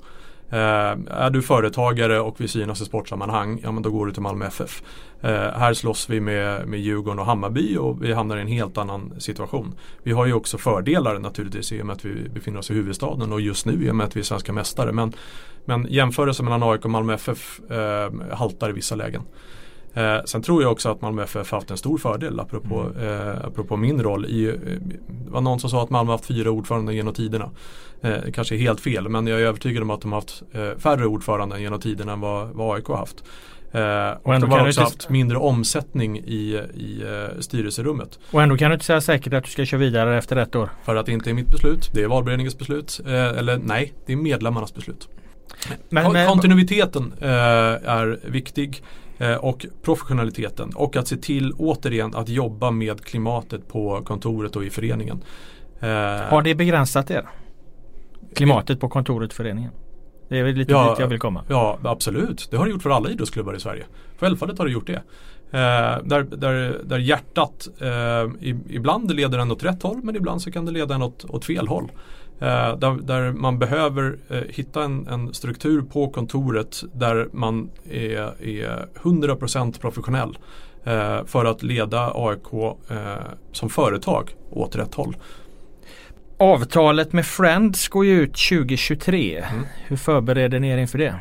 [0.51, 4.21] Eh, är du företagare och vill synas i sportsammanhang, ja men då går du till
[4.21, 4.83] Malmö FF.
[5.21, 8.77] Eh, här slåss vi med, med Djurgården och Hammarby och vi hamnar i en helt
[8.77, 9.75] annan situation.
[10.03, 13.33] Vi har ju också fördelar naturligtvis i och med att vi befinner oss i huvudstaden
[13.33, 14.91] och just nu i och med att vi är svenska mästare.
[14.91, 15.13] Men,
[15.65, 19.21] men jämförelsen mellan AIK och Malmö FF eh, haltar i vissa lägen.
[19.93, 23.29] Eh, sen tror jag också att Malmö FF haft en stor fördel apropå, mm.
[23.29, 24.25] eh, apropå min roll.
[24.25, 24.53] I, eh,
[25.07, 27.49] det var någon som sa att Malmö haft fyra ordföranden genom tiderna.
[28.01, 31.61] Eh, kanske helt fel men jag är övertygad om att de haft eh, färre ordföranden
[31.61, 33.23] genom tiderna än vad, vad AIK haft.
[33.73, 38.19] Eh, och, ändå de har också haft mindre omsättning i, i uh, styrelserummet.
[38.31, 40.69] Och ändå kan du inte säga säkert att du ska köra vidare efter ett år?
[40.83, 41.89] För att det inte är mitt beslut.
[41.93, 42.99] Det är valberedningens beslut.
[43.05, 45.09] Eh, eller nej, det är medlemmarnas beslut.
[45.89, 48.83] Men, men, Kontinuiteten eh, är viktig.
[49.21, 54.63] Eh, och professionaliteten och att se till återigen att jobba med klimatet på kontoret och
[54.63, 55.23] i föreningen.
[55.79, 55.89] Eh,
[56.29, 57.29] Har det begränsat er?
[58.35, 59.71] Klimatet på kontoret föreningen?
[60.29, 61.43] Det är väl lite ja, dit jag vill komma.
[61.49, 63.85] Ja absolut, det har det gjort för alla idrottsklubbar i Sverige.
[64.19, 65.01] Självfallet har det gjort det.
[65.51, 70.51] Eh, där, där, där hjärtat eh, ibland leder en åt rätt håll men ibland så
[70.51, 71.91] kan det leda en åt, åt fel håll.
[72.41, 78.43] Eh, där, där, man behöver eh, hitta en, en, struktur på kontoret där man är,
[78.43, 80.37] är 100% professionell
[80.83, 82.53] eh, för att leda AIK
[82.89, 82.97] eh,
[83.51, 85.15] som företag åt rätt håll.
[86.37, 89.37] Avtalet med Friends går ju ut 2023.
[89.37, 89.65] Mm.
[89.87, 91.15] Hur förbereder ni er inför det?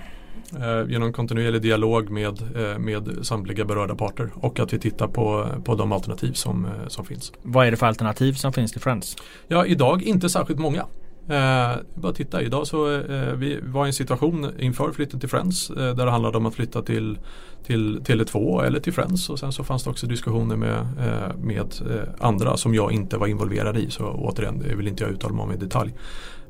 [0.59, 5.47] Eh, genom kontinuerlig dialog med, eh, med samtliga berörda parter och att vi tittar på,
[5.65, 7.33] på de alternativ som, som finns.
[7.43, 9.17] Vad är det för alternativ som finns till Friends?
[9.49, 10.87] Ja, idag inte särskilt många.
[11.29, 15.71] Eh, bara titta, idag så eh, vi var i en situation inför flytten till Friends
[15.71, 17.19] eh, där det handlade om att flytta till,
[17.67, 21.75] till Tele2 eller till Friends och sen så fanns det också diskussioner med, eh, med
[21.91, 25.35] eh, andra som jag inte var involverad i så återigen, det vill inte jag uttala
[25.35, 25.95] mig om i detalj.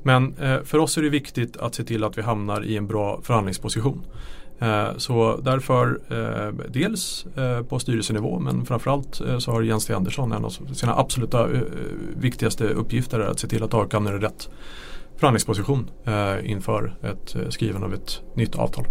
[0.03, 2.87] Men eh, för oss är det viktigt att se till att vi hamnar i en
[2.87, 4.03] bra förhandlingsposition.
[4.61, 10.33] Eh, så därför eh, dels eh, på styrelsenivå men framförallt så har Jens T Andersson
[10.33, 11.49] en av sina absoluta
[12.17, 14.49] viktigaste uppgifter att se till att AIK är i rätt
[15.17, 15.91] förhandlingsposition
[16.43, 18.85] inför ett skrivande av ett nytt avtal.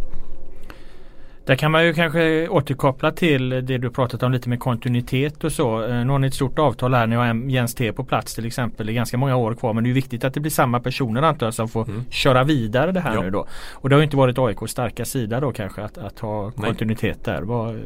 [1.50, 5.52] Där kan man ju kanske återkoppla till det du pratat om lite med kontinuitet och
[5.52, 5.88] så.
[5.88, 7.08] Nu har ni ett stort avtal här.
[7.08, 8.86] Ni har Jens T på plats till exempel.
[8.86, 11.22] Det är ganska många år kvar men det är viktigt att det blir samma personer
[11.22, 12.04] antar jag som får mm.
[12.10, 13.22] köra vidare det här ja.
[13.22, 13.48] nu då.
[13.74, 17.36] Och det har inte varit AIKs starka sida då kanske att, att ha kontinuitet Nej.
[17.36, 17.42] där.
[17.42, 17.80] Vad,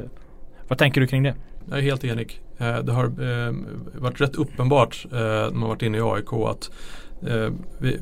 [0.68, 1.36] vad tänker du kring det?
[1.70, 2.42] Jag är helt enig.
[2.58, 3.54] Eh, det har eh,
[3.94, 6.70] varit rätt uppenbart eh, när man varit inne i AIK att
[7.80, 8.00] vi,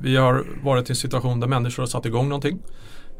[0.00, 2.58] vi har varit i en situation där människor har satt igång någonting.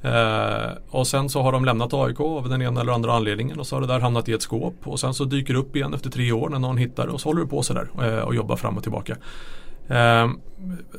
[0.05, 3.67] Eh, och sen så har de lämnat AIK av den ena eller andra anledningen och
[3.67, 5.95] så har det där hamnat i ett skåp och sen så dyker det upp igen
[5.95, 8.35] efter tre år när någon hittar det och så håller du på sådär eh, och
[8.35, 9.17] jobbar fram och tillbaka.
[9.89, 10.31] Eh,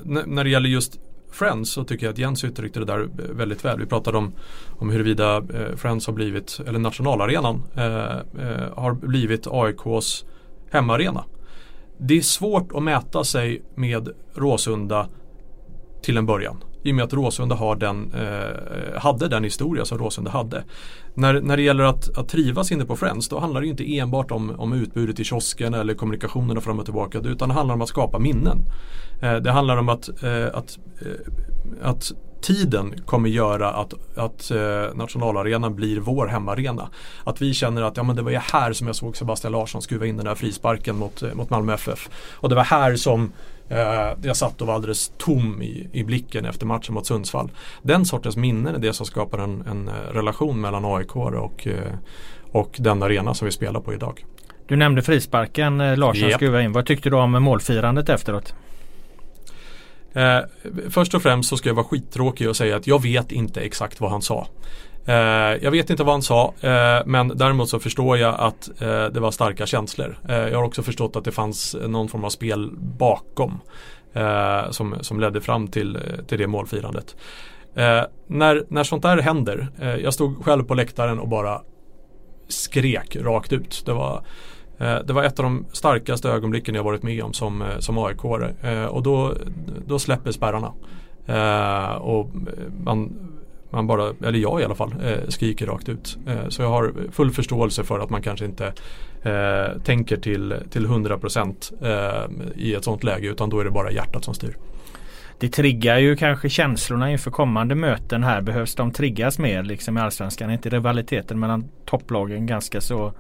[0.03, 0.99] när det gäller just
[1.31, 3.79] Friends så tycker jag att Jens uttryckte det där eh, väldigt väl.
[3.79, 4.33] Vi pratade om,
[4.67, 10.25] om huruvida eh, Friends har blivit, eller nationalarenan eh, eh, har blivit AIKs
[10.71, 11.23] hemmaarena.
[11.97, 15.07] Det är svårt att mäta sig med Råsunda
[16.01, 16.57] till en början.
[16.85, 20.63] I och med att Råsunda har den, eh, hade den historia som Råsunda hade.
[21.13, 24.31] När, när det gäller att, att trivas inne på Friends då handlar det inte enbart
[24.31, 27.89] om, om utbudet i kiosken eller kommunikationerna fram och tillbaka utan det handlar om att
[27.89, 28.65] skapa minnen.
[29.21, 32.11] Eh, det handlar om att, eh, att, eh, att
[32.45, 36.89] tiden kommer göra att, att eh, nationalarenan blir vår hemmaarena.
[37.23, 39.81] Att vi känner att ja, men det var ju här som jag såg Sebastian Larsson
[39.81, 42.09] skruva in den där frisparken mot, eh, mot Malmö FF.
[42.33, 43.31] Och det var här som
[43.69, 47.51] Eh, jag satt och var alldeles tom i, i blicken efter matchen mot Sundsvall.
[47.81, 51.93] Den sortens minnen är det som skapar en, en eh, relation mellan AIK och, eh,
[52.51, 54.25] och den arena som vi spelar på idag.
[54.67, 56.35] Du nämnde frisparken Larsson yep.
[56.35, 56.71] skruva in.
[56.71, 58.55] Vad tyckte du om målfirandet efteråt?
[60.15, 60.39] Eh,
[60.89, 64.01] först och främst så ska jag vara skittråkig och säga att jag vet inte exakt
[64.01, 64.47] vad han sa.
[65.05, 65.15] Eh,
[65.61, 69.19] jag vet inte vad han sa eh, men däremot så förstår jag att eh, det
[69.19, 70.19] var starka känslor.
[70.29, 73.59] Eh, jag har också förstått att det fanns någon form av spel bakom
[74.13, 77.15] eh, som, som ledde fram till, till det målfirandet.
[77.75, 81.61] Eh, när, när sånt där händer, eh, jag stod själv på läktaren och bara
[82.47, 83.83] skrek rakt ut.
[83.85, 84.23] Det var
[84.79, 87.97] Eh, det var ett av de starkaste ögonblicken jag varit med om som, eh, som
[87.97, 88.17] aik
[88.61, 89.33] eh, och då,
[89.87, 90.71] då släpper spärrarna.
[91.99, 92.29] och
[92.83, 93.29] man
[93.69, 94.93] man bara, eller jag i alla fall,
[95.27, 96.17] skriker rakt ut.
[96.49, 98.73] Så jag har full förståelse för att man kanske inte
[99.83, 104.33] tänker till, till 100% i ett sånt läge utan då är det bara hjärtat som
[104.33, 104.57] styr.
[105.39, 108.41] Det triggar ju kanske känslorna inför kommande möten här.
[108.41, 110.49] Behövs de triggas mer liksom i Allsvenskan?
[110.49, 113.13] Är inte rivaliteten mellan topplagen ganska så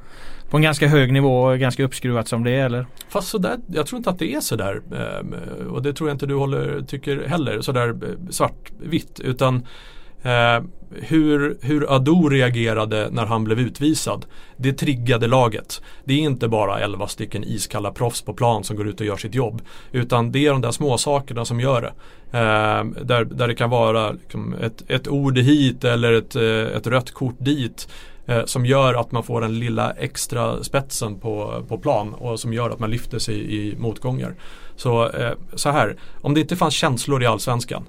[0.49, 2.85] på en ganska hög nivå och ganska uppskruvat som det är eller?
[3.09, 5.35] Fast sådär, jag tror inte att det är sådär ehm,
[5.69, 9.65] och det tror jag inte du håller, tycker heller sådär eh, svartvitt utan
[10.25, 14.25] Eh, hur, hur Ado reagerade när han blev utvisad.
[14.57, 15.81] Det triggade laget.
[16.03, 19.17] Det är inte bara 11 stycken iskalla proffs på plan som går ut och gör
[19.17, 19.61] sitt jobb.
[19.91, 21.93] Utan det är de där små sakerna som gör det.
[22.37, 26.87] Eh, där, där det kan vara liksom ett, ett ord hit eller ett, eh, ett
[26.87, 27.87] rött kort dit.
[28.25, 32.53] Eh, som gör att man får den lilla extra spetsen på, på plan och som
[32.53, 34.35] gör att man lyfter sig i motgångar.
[34.75, 37.85] Så, eh, så här, om det inte fanns känslor i Allsvenskan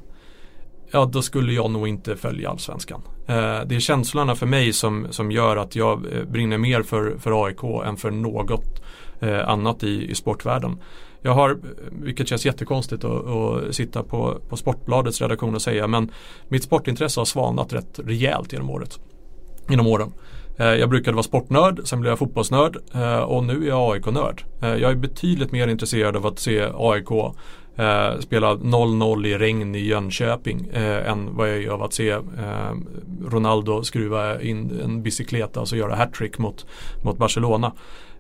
[0.90, 3.02] ja då skulle jag nog inte följa allsvenskan.
[3.26, 7.18] Eh, det är känslorna för mig som, som gör att jag eh, brinner mer för,
[7.18, 8.82] för AIK än för något
[9.20, 10.82] eh, annat i, i sportvärlden.
[11.22, 11.58] Jag har,
[11.90, 16.10] vilket känns jättekonstigt att, att sitta på, på Sportbladets redaktion och säga, men
[16.48, 19.00] mitt sportintresse har svanat rätt rejält genom året.
[19.68, 20.12] Genom åren.
[20.58, 24.44] Eh, jag brukade vara sportnörd, sen blev jag fotbollsnörd eh, och nu är jag AIK-nörd.
[24.62, 27.34] Eh, jag är betydligt mer intresserad av att se AIK
[28.20, 32.18] spela 0-0 i regn i Jönköping än vad jag är av att se
[33.28, 36.66] Ronaldo skruva in en bicykleta och så göra hattrick mot,
[37.04, 37.72] mot Barcelona.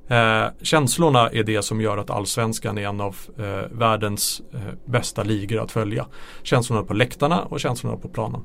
[0.08, 5.22] Eh, känslorna är det som gör att allsvenskan är en av eh, världens eh, bästa
[5.22, 6.06] ligor att följa.
[6.42, 8.40] Känslorna på läktarna och känslorna på planen.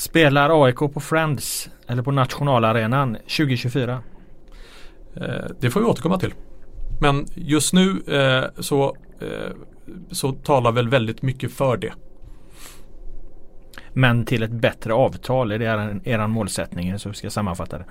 [0.00, 4.02] Spelar AIK på Friends eller på nationalarenan 2024?
[5.16, 5.22] Eh,
[5.60, 6.34] det får vi återkomma till.
[7.00, 9.52] Men just nu eh, så, eh,
[10.10, 11.92] så talar väl väldigt mycket för det.
[13.92, 17.84] Men till ett bättre avtal, är det er, er målsättning så vi ska sammanfatta det?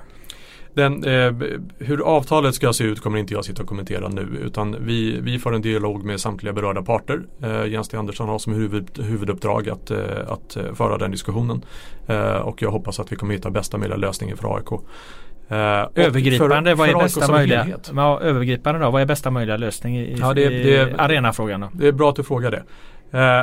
[0.79, 1.33] Den, eh,
[1.77, 5.39] hur avtalet ska se ut kommer inte jag sitta och kommentera nu utan vi, vi
[5.39, 7.21] får en dialog med samtliga berörda parter.
[7.43, 7.97] Eh, Jens T.
[7.97, 11.61] Andersson har som huvud, huvuduppdrag att, eh, att eh, föra den diskussionen.
[12.07, 14.71] Eh, och jag hoppas att vi kommer hitta bästa möjliga lösningen för AIK.
[14.71, 15.57] Eh,
[16.05, 19.97] övergripande, för, vad är för bästa möjliga, ja, övergripande då, vad är bästa möjliga lösning
[19.97, 21.61] i, ja, det, i det, arenafrågan?
[21.61, 21.69] Då?
[21.73, 22.63] Det är bra att du frågar det.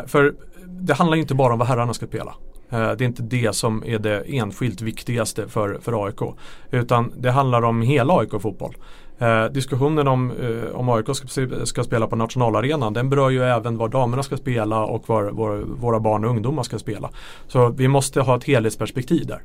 [0.06, 0.34] För
[0.66, 2.34] det handlar inte bara om vad herrarna ska spela.
[2.70, 6.34] Eh, det är inte det som är det enskilt viktigaste för, för AIK.
[6.70, 8.76] Utan det handlar om hela AIK fotboll.
[9.18, 13.76] Eh, diskussionen om, eh, om AIK ska, ska, spela på nationalarenan den berör ju även
[13.76, 17.10] var damerna ska spela och var, var våra barn och ungdomar ska spela.
[17.48, 19.42] Så vi måste ha ett helhetsperspektiv där.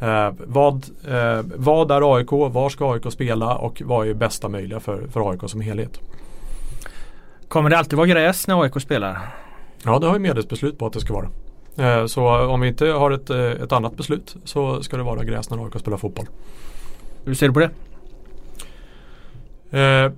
[0.00, 0.74] Eh, vad,
[1.08, 5.30] eh, vad är AIK, var ska AIK spela och vad är bästa möjliga för, för
[5.30, 6.00] AIK som helhet.
[7.48, 9.18] Kommer det alltid vara gräs när AIK spelar?
[9.84, 11.28] Ja det har ju medelsbeslut på att det ska vara.
[11.78, 15.24] Eh, så om vi inte har ett, eh, ett annat beslut så ska det vara
[15.24, 16.26] gräs när AIK spelar fotboll.
[17.24, 17.70] Hur ser du på det?
[19.72, 20.12] Eh,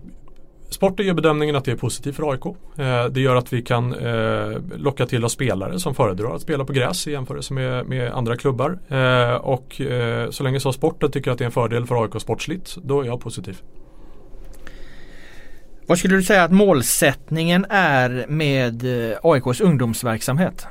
[0.71, 2.47] sporten gör bedömningen att det är positivt för AIK.
[2.79, 6.65] Eh, det gör att vi kan eh, locka till oss spelare som föredrar att spela
[6.65, 8.79] på gräs i jämförelse med, med andra klubbar.
[9.41, 9.81] Och
[10.31, 13.07] så länge så sporten tycker att det är en fördel för AIK sportsligt, då är
[13.07, 13.63] jag positiv.
[15.87, 18.85] Vad skulle du säga att målsättningen är med
[19.23, 20.67] AIKs ungdomsverksamhet?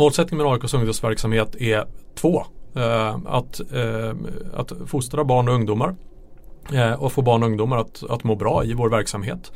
[0.00, 1.84] Målsättningen med AIKs ungdomsverksamhet är
[2.14, 2.44] två.
[2.76, 4.14] Eh, att, eh,
[4.54, 5.94] att fostra barn och ungdomar
[6.72, 9.52] eh, och få barn och ungdomar att, att må bra i vår verksamhet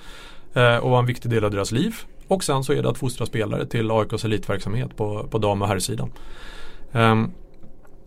[0.54, 1.94] eh, och vara en viktig del av deras liv.
[2.28, 5.68] Och sen så är det att fostra spelare till AIKs elitverksamhet på, på dam och
[5.68, 6.12] herrsidan.
[6.92, 7.30] Ehm,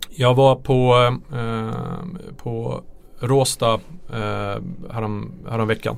[0.10, 0.96] jag var på,
[1.36, 2.84] eh, på
[3.20, 3.74] Råsta
[4.10, 4.62] eh,
[4.92, 5.68] härom, häromveckan.
[5.68, 5.98] veckan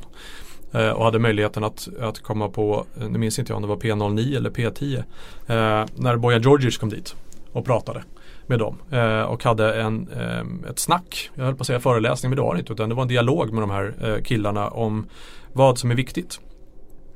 [0.72, 3.68] Eh, och hade möjligheten att, att komma på, eh, nu minns inte jag om det
[3.68, 7.16] var P09 eller P10 eh, när Boja Georgic kom dit
[7.52, 8.04] och pratade
[8.48, 12.30] med dem eh, och hade en, eh, ett snack, jag höll på att säga föreläsning
[12.30, 14.68] men det var det inte utan det var en dialog med de här eh, killarna
[14.68, 15.06] om
[15.54, 16.40] vad som är viktigt.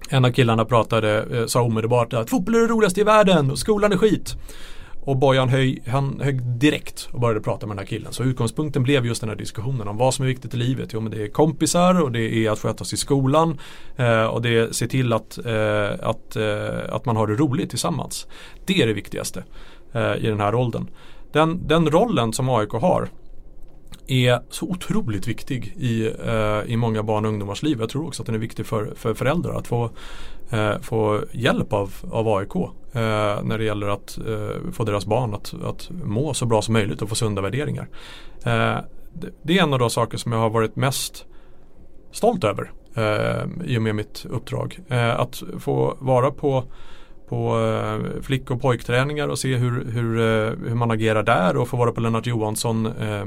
[0.09, 3.59] En av killarna pratade, eh, sa omedelbart att fotboll är det roligaste i världen och
[3.59, 4.35] skolan är skit.
[5.05, 8.13] Och Bojan höj, han högg direkt och började prata med den här killen.
[8.13, 10.93] Så utgångspunkten blev just den här diskussionen om vad som är viktigt i livet.
[10.93, 13.59] Jo men det är kompisar och det är att sköta sig i skolan.
[13.95, 17.35] Eh, och det är att se till att, eh, att, eh, att man har det
[17.35, 18.27] roligt tillsammans.
[18.65, 19.43] Det är det viktigaste
[19.93, 20.87] eh, i den här åldern.
[21.31, 23.09] Den, den rollen som AIK har
[24.07, 27.77] är så otroligt viktig i, eh, i många barn och ungdomars liv.
[27.79, 29.89] Jag tror också att den är viktig för, för föräldrar att få,
[30.53, 35.33] eh, få hjälp av, av AIK eh, när det gäller att eh, få deras barn
[35.33, 37.87] att, att må så bra som möjligt och få sunda värderingar.
[38.45, 38.77] Eh,
[39.13, 41.25] det, det, är en av de saker som jag har varit mest
[42.11, 44.79] stolt över eh, i och med mitt uppdrag.
[44.87, 46.63] Eh, att få vara på
[47.33, 51.67] på eh, flick och pojkträningar och se hur, hur, eh, hur man agerar där och
[51.67, 53.25] få vara på Lennart Johansson eh,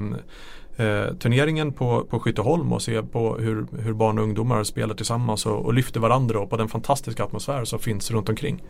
[0.76, 5.46] eh, turneringen på, på Skytteholm och se på hur, hur barn och ungdomar spelar tillsammans
[5.46, 8.62] och, och lyfter varandra och på den fantastiska atmosfär som finns runt omkring.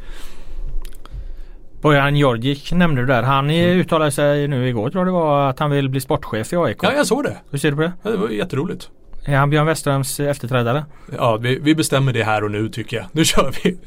[1.82, 3.22] Bojan Georgic nämnde du där.
[3.22, 3.78] Han mm.
[3.78, 6.78] uttalade sig nu igår tror jag det var att han vill bli sportchef i AIK.
[6.82, 7.36] Ja jag såg det.
[7.50, 7.92] Hur ser du på det?
[8.02, 8.90] Ja, det var jätteroligt.
[9.24, 10.84] Är han Björn Westerholms efterträdare?
[11.18, 13.06] Ja vi, vi bestämmer det här och nu tycker jag.
[13.12, 13.78] Nu kör vi.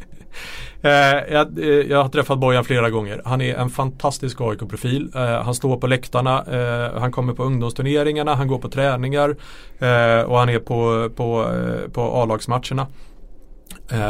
[0.82, 0.92] Eh,
[1.34, 3.22] jag, eh, jag, har träffat Bojan flera gånger.
[3.26, 5.12] Han är en fantastisk AIK-profil.
[5.16, 9.30] Eh, han står på läktarna, eh, han kommer på ungdomsturneringarna, han går på träningar
[9.80, 12.88] eh, och han är på, på, eh, på A-lagsmatcherna.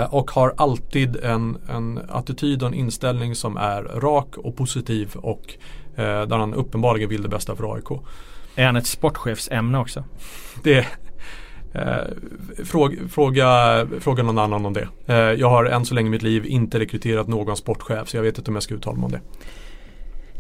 [0.10, 5.54] och har alltid en, en attityd och en inställning som är rak och positiv och
[5.96, 8.02] där han uppenbarligen vill det bästa för AIK.
[8.56, 10.04] Är han ett sportchefsämne också?
[10.64, 10.88] Det,
[11.74, 14.88] Eh, fråga, fråga, fråga någon annan om det.
[15.08, 18.24] Eh, jag har än så länge i mitt liv inte rekryterat någon sportchef så jag
[18.24, 19.22] vet inte om jag ska uttala mig om det.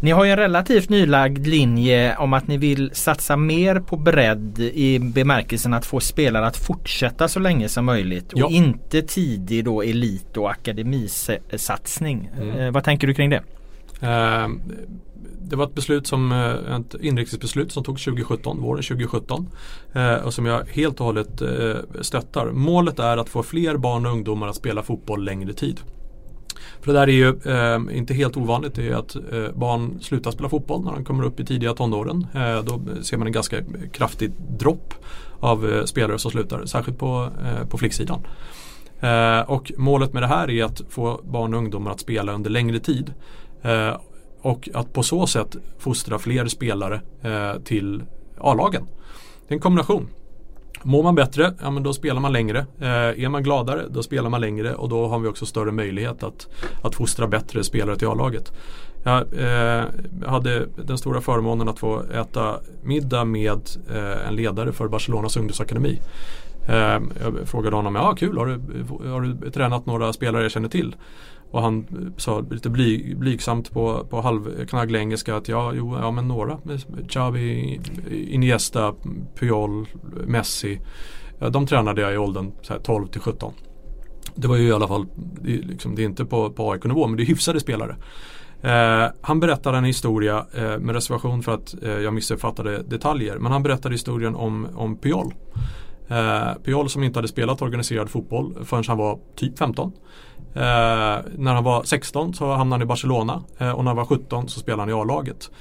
[0.01, 4.59] Ni har ju en relativt nylagd linje om att ni vill satsa mer på bredd
[4.59, 8.49] i bemärkelsen att få spelare att fortsätta så länge som möjligt och ja.
[8.49, 12.29] inte tidig då elit och akademisatsning.
[12.41, 12.59] Mm.
[12.59, 13.43] Eh, vad tänker du kring det?
[13.99, 14.61] Ehm,
[15.41, 19.49] det var ett beslut som, eh, ett inrikesbeslut som togs 2017, våren 2017
[19.93, 22.51] eh, och som jag helt och hållet eh, stöttar.
[22.51, 25.79] Målet är att få fler barn och ungdomar att spela fotboll längre tid.
[26.81, 30.31] För det där är ju eh, inte helt ovanligt det är att eh, barn slutar
[30.31, 32.27] spela fotboll när de kommer upp i tidiga tonåren.
[32.33, 33.57] Eh, då ser man en ganska
[33.91, 34.93] kraftig dropp
[35.39, 37.29] av spelare som slutar, särskilt på,
[37.69, 38.19] på flicksidan.
[39.47, 42.79] och målet med det här är att få barn och ungdomar att spela under längre
[42.79, 43.13] tid.
[43.61, 43.97] Eh,
[44.41, 48.03] och att på så sätt fostra fler spelare eh, till
[48.37, 48.87] A-lagen.
[49.47, 50.07] Det är en kombination.
[50.83, 52.59] Mår man bättre, ja men då spelar man längre.
[52.79, 56.23] Eh, är man gladare, då spelar man längre och då har vi också större möjlighet
[56.23, 56.47] att,
[56.83, 58.53] att fostra bättre spelare till A-laget.
[59.05, 59.85] Eh, jag eh,
[60.27, 66.01] hade den stora förmånen att få äta middag med eh, en ledare för Barcelonas ungdomsakademi.
[66.67, 66.75] Eh,
[67.21, 68.61] jag frågade honom, ja kul, har du,
[69.09, 70.95] har du tränat några spelare jag känner till?
[71.51, 71.85] Och han
[72.17, 76.57] sa lite bly, blygsamt på, på halvknagglig engelska att ja, jo, ja men några.
[77.07, 77.79] Xavi,
[78.11, 78.93] Iniesta,
[79.35, 79.87] Puyol,
[80.25, 80.79] Messi.
[81.51, 82.51] De tränade jag i åldern
[82.83, 83.53] 12 till 17.
[84.35, 87.17] Det var ju i alla fall, det, liksom, det är inte på, på AIK-nivå men
[87.17, 87.95] det är hyfsade spelare.
[88.61, 93.37] Eh, han berättade en historia eh, med reservation för att eh, jag missuppfattade detaljer.
[93.37, 95.33] Men han berättade historien om, om Puyol.
[96.07, 99.91] Eh, Puyol som inte hade spelat organiserad fotboll förrän han var typ 15.
[100.53, 100.61] Eh,
[101.37, 104.49] när han var 16 så hamnade han i Barcelona eh, och när han var 17
[104.49, 105.51] så spelade han i A-laget.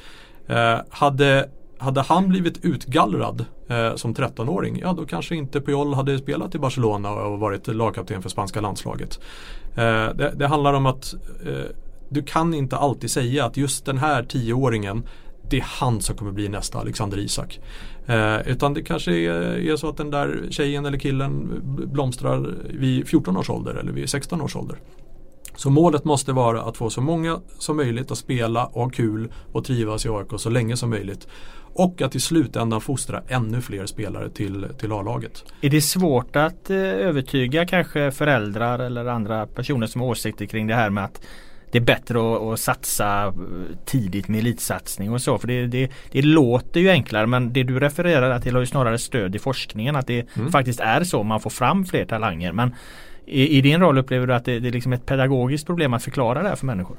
[0.47, 6.18] Eh, hade, hade han blivit utgallrad eh, som 13-åring, ja då kanske inte Puyol hade
[6.18, 9.20] spelat i Barcelona och varit lagkapten för spanska landslaget.
[9.76, 11.14] Eh, det, det, handlar om att
[11.47, 11.70] eh,
[12.09, 15.03] du kan inte alltid säga att just den här 10-åringen
[15.51, 17.61] det är han som kommer bli nästa Alexander Isak.
[18.09, 23.09] Eh, utan det kanske är, är, så att den där tjejen eller killen blomstrar vid
[23.09, 24.78] 14 års ålder eller vid 16 års ålder.
[25.56, 29.32] Så målet måste vara att få så många som möjligt att spela och ha kul
[29.52, 31.28] och trivas i AIK så länge som möjligt.
[31.74, 35.44] Och att i slutändan fostra ännu fler spelare till, till A-laget.
[35.61, 40.66] Är det svårt att eh, övertyga kanske föräldrar eller andra personer som har åsikter kring
[40.66, 41.20] det här med att
[41.71, 43.35] det är bättre att, att, satsa
[43.85, 45.39] tidigt med elitsatsning och så.
[45.39, 48.99] För det, det, det, låter ju enklare men det du refererar till har ju snarare
[48.99, 50.53] stöd i forskningen att det mm.
[50.53, 52.53] faktiskt är så man får fram fler talanger.
[52.53, 52.75] Men
[53.27, 56.05] i, i din roll upplever du att det, det är liksom ett pedagogiskt problem att
[56.05, 56.97] förklara det här för människor?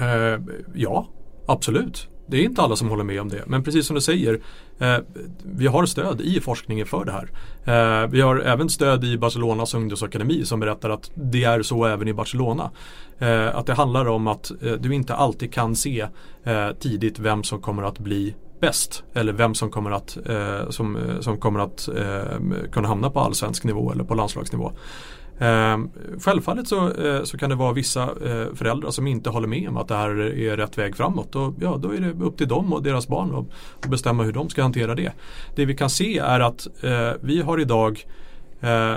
[0.00, 0.40] Uh,
[0.74, 1.08] ja,
[1.46, 2.08] absolut.
[2.26, 3.42] Det är inte alla som håller med om det.
[3.46, 4.40] Men precis som du säger,
[4.78, 4.96] eh,
[5.44, 7.30] vi har stöd i forskningen för det här.
[7.64, 12.08] Eh, vi har även stöd i Barcelonas ungdomsakademi som berättar att det är så även
[12.08, 12.70] i Barcelona.
[13.18, 16.06] Eh, att det handlar om att eh, du inte alltid kan se
[16.44, 19.04] eh, tidigt vem som kommer att bli bäst.
[19.14, 23.20] Eller vem som kommer att, eh, som, eh, som kommer att eh, kunna hamna på
[23.20, 24.72] allsvensk nivå eller på landslagsnivå.
[25.38, 25.78] Eh,
[26.18, 29.76] självfallet så, eh, så kan det vara vissa eh, föräldrar som inte håller med om
[29.76, 31.36] att det här är rätt väg framåt.
[31.36, 33.46] Och ja, då är det upp till dem och deras barn
[33.80, 35.12] att bestämma hur de ska hantera det.
[35.54, 38.04] Det vi kan se är att eh, vi har idag
[38.60, 38.94] eh,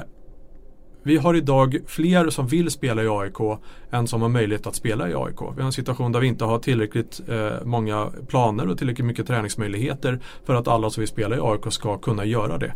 [1.04, 3.60] vi har idag fler som vill spela i AIK
[3.92, 5.42] än som har möjlighet att spela i AIK.
[5.56, 9.28] Vi har en situation där vi inte har tillräckligt eh, många planer och tillräckligt mycket
[9.28, 12.74] träningsmöjligheter för att alla som vill spela i AIK ska kunna göra det.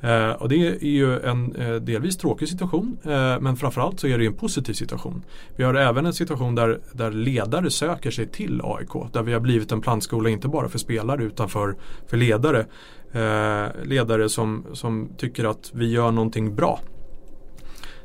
[0.00, 4.18] Eh, och det är ju en eh, delvis tråkig situation eh, men framförallt så är
[4.18, 5.24] det en positiv situation.
[5.56, 9.12] Vi har även en situation där, där ledare söker sig till AIK.
[9.12, 11.76] Där vi har blivit en plantskola inte bara för spelare utan för,
[12.06, 12.66] för ledare.
[13.12, 16.80] Eh, ledare som, som tycker att vi gör någonting bra.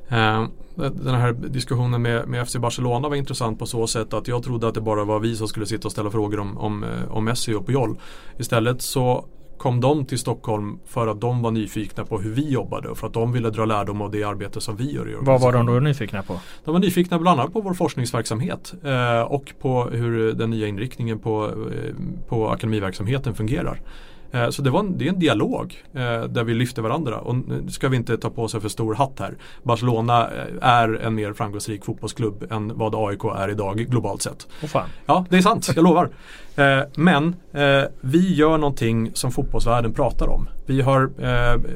[0.10, 4.44] Eh, den här diskussionen med, med FC Barcelona var intressant på så sätt att jag
[4.44, 7.12] trodde att det bara var vi som skulle sitta och ställa frågor om, om, eh,
[7.12, 7.98] om Messi och Puyol.
[8.38, 9.26] Istället så
[9.62, 13.08] kom de till Stockholm för att de var nyfikna på hur vi jobbade och för
[13.08, 15.66] att de ville dra lärdom av det arbete som vi gör i Vad var de
[15.66, 16.40] då nyfikna på?
[16.66, 21.20] De var nyfikna bland annat på vår forskningsverksamhet eh, och på hur den nya inriktningen
[21.20, 21.94] på, eh,
[22.30, 23.80] på akademiverksamheten fungerar.
[24.32, 27.36] Eh, så det, var en, det är en dialog eh, där vi lyfter varandra och
[27.36, 29.34] nu ska vi inte ta på sig för stor hatt här.
[29.64, 34.48] Barcelona eh, är en mer framgångsrik fotbollsklubb än vad AIK är idag globalt sett.
[34.64, 36.10] Oh ja, det är sant, jag lovar.
[36.96, 37.36] Men
[38.02, 40.50] vi gör någonting som fotbollsvärlden pratar om.
[40.66, 41.12] Vi har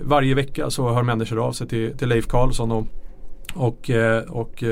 [0.07, 2.85] varje vecka så hör människor av sig till, till Leif Karlsson och
[3.53, 3.91] och,
[4.27, 4.63] och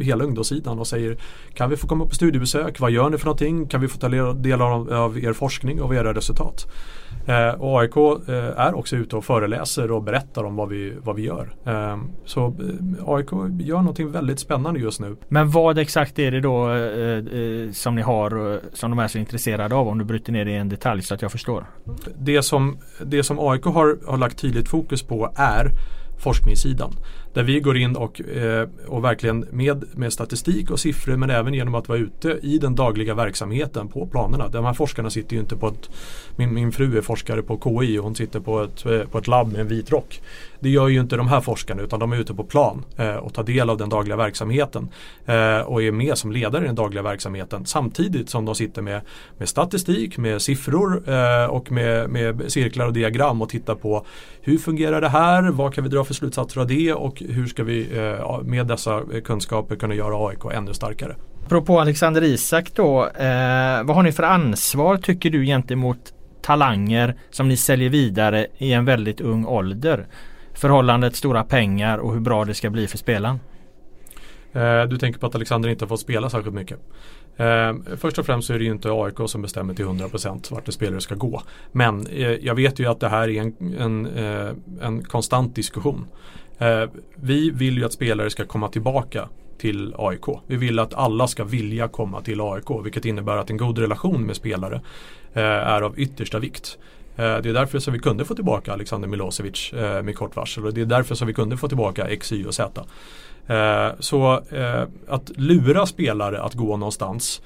[0.00, 1.16] hela ungdomssidan och säger
[1.54, 2.80] Kan vi få komma på studiebesök?
[2.80, 3.66] Vad gör ni för någonting?
[3.66, 6.66] Kan vi få ta del av, av er forskning och era resultat?
[7.26, 11.16] Eh, och AIK eh, är också ute och föreläser och berättar om vad vi, vad
[11.16, 11.54] vi gör.
[11.66, 15.16] Eh, så eh, AIK gör någonting väldigt spännande just nu.
[15.28, 19.18] Men vad exakt är det då eh, eh, som ni har som de är så
[19.18, 21.66] intresserade av om du bryter ner det i en detalj så att jag förstår?
[22.18, 25.70] Det som, det som AIK har, har lagt tydligt fokus på är
[26.22, 26.92] forskningssidan.
[27.34, 31.54] Där vi går in och, eh, och verkligen med, med statistik och siffror men även
[31.54, 34.48] genom att vara ute i den dagliga verksamheten på planerna.
[34.48, 35.90] De här forskarna sitter ju inte på ett,
[36.36, 39.26] min, min fru är forskare på KI och hon sitter på ett, eh, på ett
[39.26, 40.20] labb med en vit rock.
[40.60, 43.34] Det gör ju inte de här forskarna utan de är ute på plan eh, och
[43.34, 44.88] tar del av den dagliga verksamheten
[45.26, 49.00] eh, och är med som ledare i den dagliga verksamheten samtidigt som de sitter med,
[49.38, 54.06] med statistik, med siffror eh, och med, med cirklar och diagram och tittar på
[54.40, 57.64] hur fungerar det här, vad kan vi dra för slutsatser av det och hur ska
[57.64, 61.16] vi eh, med dessa kunskaper kunna göra AIK ännu starkare.
[61.44, 67.48] Apropå Alexander Isak då, eh, vad har ni för ansvar tycker du gentemot talanger som
[67.48, 70.06] ni säljer vidare i en väldigt ung ålder.
[70.54, 73.40] Förhållandet stora pengar och hur bra det ska bli för spelaren.
[74.52, 76.78] Eh, du tänker på att Alexander inte har fått spela särskilt mycket.
[77.36, 80.66] Eh, först och främst så är det ju inte AIK som bestämmer till 100% vart
[80.66, 81.42] en spelare ska gå.
[81.72, 86.06] Men eh, jag vet ju att det här är en, en, eh, en konstant diskussion.
[86.62, 90.24] Eh, vi vill ju att spelare ska komma tillbaka till AIK.
[90.46, 94.26] Vi vill att alla ska vilja komma till AIK vilket innebär att en god relation
[94.26, 94.80] med spelare
[95.34, 96.78] eh, är av yttersta vikt.
[97.16, 100.66] Eh, det är därför som vi kunde få tillbaka Alexander Milosevic eh, med kort varsel
[100.66, 102.84] och det är därför som vi kunde få tillbaka X, Y och Z.
[103.46, 104.42] Eh, så
[105.08, 107.42] att lura spelare att gå någonstans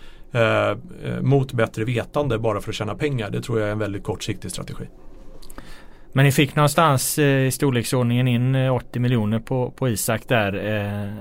[1.20, 4.50] mot bättre vetande bara för att tjäna pengar det tror jag är en väldigt kortsiktig
[4.50, 4.84] strategi.
[6.16, 10.54] Men ni fick någonstans eh, i storleksordningen in eh, 80 miljoner på, på Isak där.
[10.54, 11.12] Eh.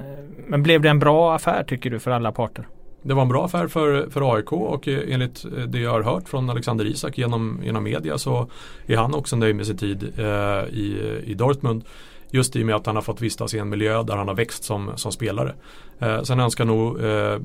[0.47, 2.67] Men blev det en bra affär tycker du för alla parter?
[3.01, 6.49] Det var en bra affär för, för AIK och enligt det jag har hört från
[6.49, 8.47] Alexander Isak genom, genom media så
[8.85, 10.25] är han också nöjd med sin tid eh,
[10.69, 11.83] i, i Dortmund.
[12.29, 14.35] Just i och med att han har fått vistas i en miljö där han har
[14.35, 15.53] växt som, som spelare.
[15.99, 17.39] Eh, sen önskar nog eh,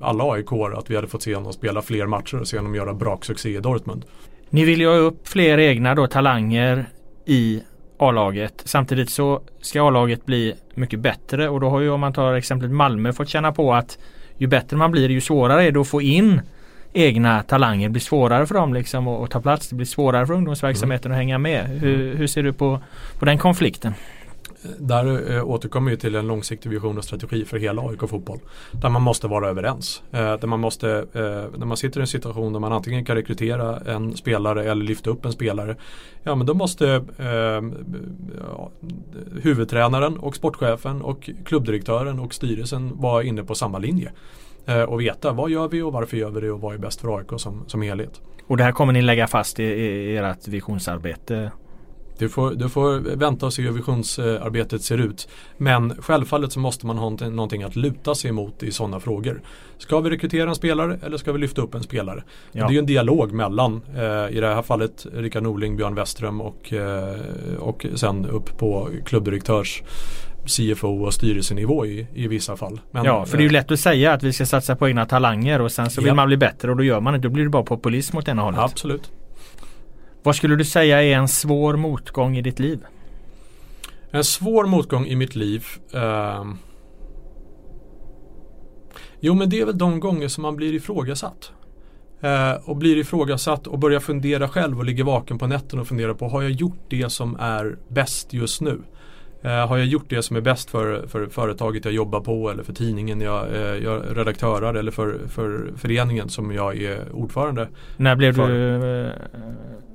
[0.00, 2.94] alla AIK att vi hade fått se honom spela fler matcher och se honom göra
[2.94, 4.04] braksuccé i Dortmund.
[4.52, 6.86] Ni vill ju ha upp fler egna då talanger
[7.26, 7.62] i
[7.98, 8.62] A-laget.
[8.64, 12.70] Samtidigt så ska A-laget bli mycket bättre och då har ju om man tar exemplet
[12.70, 13.98] Malmö fått känna på att
[14.36, 16.40] ju bättre man blir ju svårare är det att få in
[16.92, 17.88] egna talanger.
[17.88, 19.68] Det blir svårare för dem liksom att, ta plats.
[19.68, 21.16] Det blir svårare för ungdomsverksamheten mm.
[21.16, 21.66] att hänga med.
[21.66, 22.80] Hur, hur ser du på,
[23.18, 23.94] på den konflikten?
[24.78, 28.38] Där eh, återkommer vi till en långsiktig vision och strategi för hela AIK fotboll.
[28.72, 30.02] Där man måste vara överens.
[30.10, 33.16] Eh, där man måste, eh, när man sitter i en situation där man antingen kan
[33.16, 35.76] rekrytera en spelare eller lyfta upp en spelare.
[36.22, 37.74] Ja men då måste ehm,
[38.52, 38.70] ja,
[39.42, 44.12] huvudtränaren och sportchefen och klubbdirektören och styrelsen vara inne på samma linje.
[44.88, 47.18] Och veta vad gör vi och varför gör vi det och vad är bäst för
[47.18, 48.20] AIK som, som helhet.
[48.46, 51.50] Och det här kommer ni lägga fast i, i ert visionsarbete?
[52.22, 55.28] Du får, du får vänta och se hur visionsarbetet ser ut.
[55.56, 59.42] Men självfallet så måste man ha någonting att luta sig emot i sådana frågor.
[59.78, 62.24] Ska vi rekrytera en spelare eller ska vi lyfta upp en spelare?
[62.52, 62.68] Ja.
[62.68, 66.72] Det är en dialog mellan, eh, i det här fallet Rickard Norling, Björn Westström och,
[66.72, 67.16] eh,
[67.58, 69.82] och sen upp på klubbdirektörs
[70.46, 72.80] CFO och styrelsenivå i, i vissa fall.
[72.90, 75.06] Men, ja, för det är ju lätt att säga att vi ska satsa på egna
[75.06, 77.18] talanger och sen så vill man bli bättre och då gör man det.
[77.18, 78.60] Då blir det bara populism åt ena hållet.
[78.60, 79.12] Absolut.
[80.22, 82.84] Vad skulle du säga är en svår motgång i ditt liv?
[84.10, 86.44] En svår motgång i mitt liv eh...
[89.20, 91.52] Jo men det är väl de gånger som man blir ifrågasatt.
[92.20, 96.14] Eh, och blir ifrågasatt och börjar fundera själv och ligger vaken på nätterna och funderar
[96.14, 98.82] på har jag gjort det som är bäst just nu?
[99.42, 102.62] Eh, har jag gjort det som är bäst för, för företaget jag jobbar på eller
[102.62, 108.16] för tidningen jag, eh, jag redaktörar eller för, för föreningen som jag är ordförande När
[108.16, 108.48] blev för.
[108.48, 109.12] du, eh,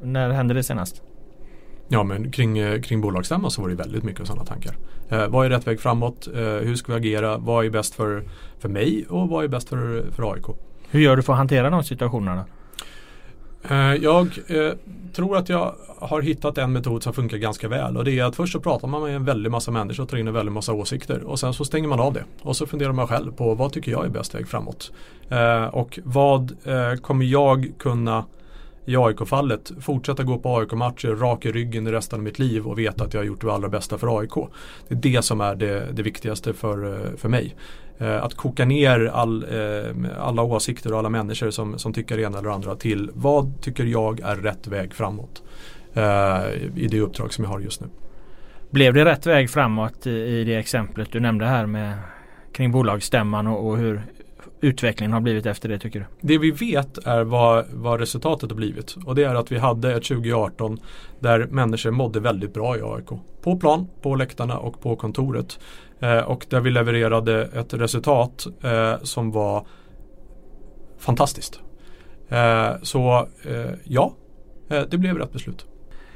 [0.04, 1.02] när hände det senast?
[1.88, 4.76] Ja men kring, kring bolagsstämman så var det väldigt mycket sådana tankar.
[5.10, 6.28] Eh, vad är rätt väg framåt?
[6.36, 7.38] Eh, hur ska vi agera?
[7.38, 8.24] Vad är bäst för,
[8.60, 10.45] för mig och vad är bäst för, för AIK?
[10.89, 12.45] Hur gör du för att hantera de situationerna?
[13.64, 14.72] Eh, jag eh,
[15.14, 18.36] tror att jag har hittat en metod som funkar ganska väl och det är att
[18.36, 20.74] först så pratar man med en väldig massa människor och tar in en väldig massa
[20.74, 23.74] åsikter och sen så stänger man av det och så funderar man själv på vad
[23.74, 24.91] tycker jag är bäst väg framåt.
[25.30, 26.55] Eh, och vad
[27.01, 28.26] kommer jag kunna
[28.86, 32.80] i AIK-fallet fortsätta gå på AIK-matcher rak i ryggen i resten av mitt liv och
[32.80, 34.34] veta att jag har gjort det allra bästa för AIK.
[34.88, 37.55] Det är det som är det, det viktigaste för, för mig.
[38.00, 42.24] Eh, att koka ner all, eh, alla åsikter och alla människor som, som tycker det
[42.24, 45.43] ena eller andra till vad tycker jag är rätt väg framåt
[45.93, 46.04] eh,
[46.76, 47.88] i det uppdrag som jag har just nu.
[48.70, 51.93] Blev det rätt väg framåt i det exemplet du nämnde här med
[52.52, 54.02] kring bolagsstämman och, och hur
[54.61, 56.05] utvecklingen har blivit efter det tycker du?
[56.21, 59.93] Det vi vet är vad, vad resultatet har blivit och det är att vi hade
[59.93, 60.79] ett 2018
[61.19, 63.09] där människor mådde väldigt bra i AIK.
[63.41, 65.59] På plan, på läktarna och på kontoret.
[65.99, 69.65] Eh, och där vi levererade ett resultat eh, som var
[70.97, 71.59] fantastiskt.
[72.29, 74.13] Eh, så eh, ja,
[74.69, 75.65] eh, det blev rätt beslut.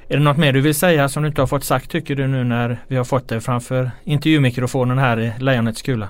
[0.07, 2.27] Är det något mer du vill säga som du inte har fått sagt tycker du
[2.27, 6.09] nu när vi har fått dig framför intervjumikrofonen här i Lejonets kula?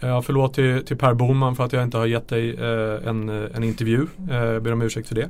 [0.00, 3.28] Ja, förlåt till, till Per Boman för att jag inte har gett dig eh, en,
[3.28, 4.06] eh, en intervju.
[4.30, 5.28] Eh, jag ber om ursäkt för det.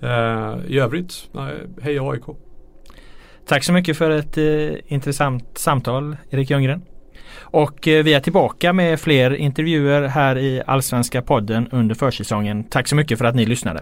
[0.00, 1.28] Eh, I övrigt,
[1.82, 2.24] hej AIK.
[3.46, 6.82] Tack så mycket för ett eh, intressant samtal Erik Ljunggren.
[7.40, 12.64] Och eh, vi är tillbaka med fler intervjuer här i Allsvenska podden under försäsongen.
[12.64, 13.80] Tack så mycket för att ni lyssnade.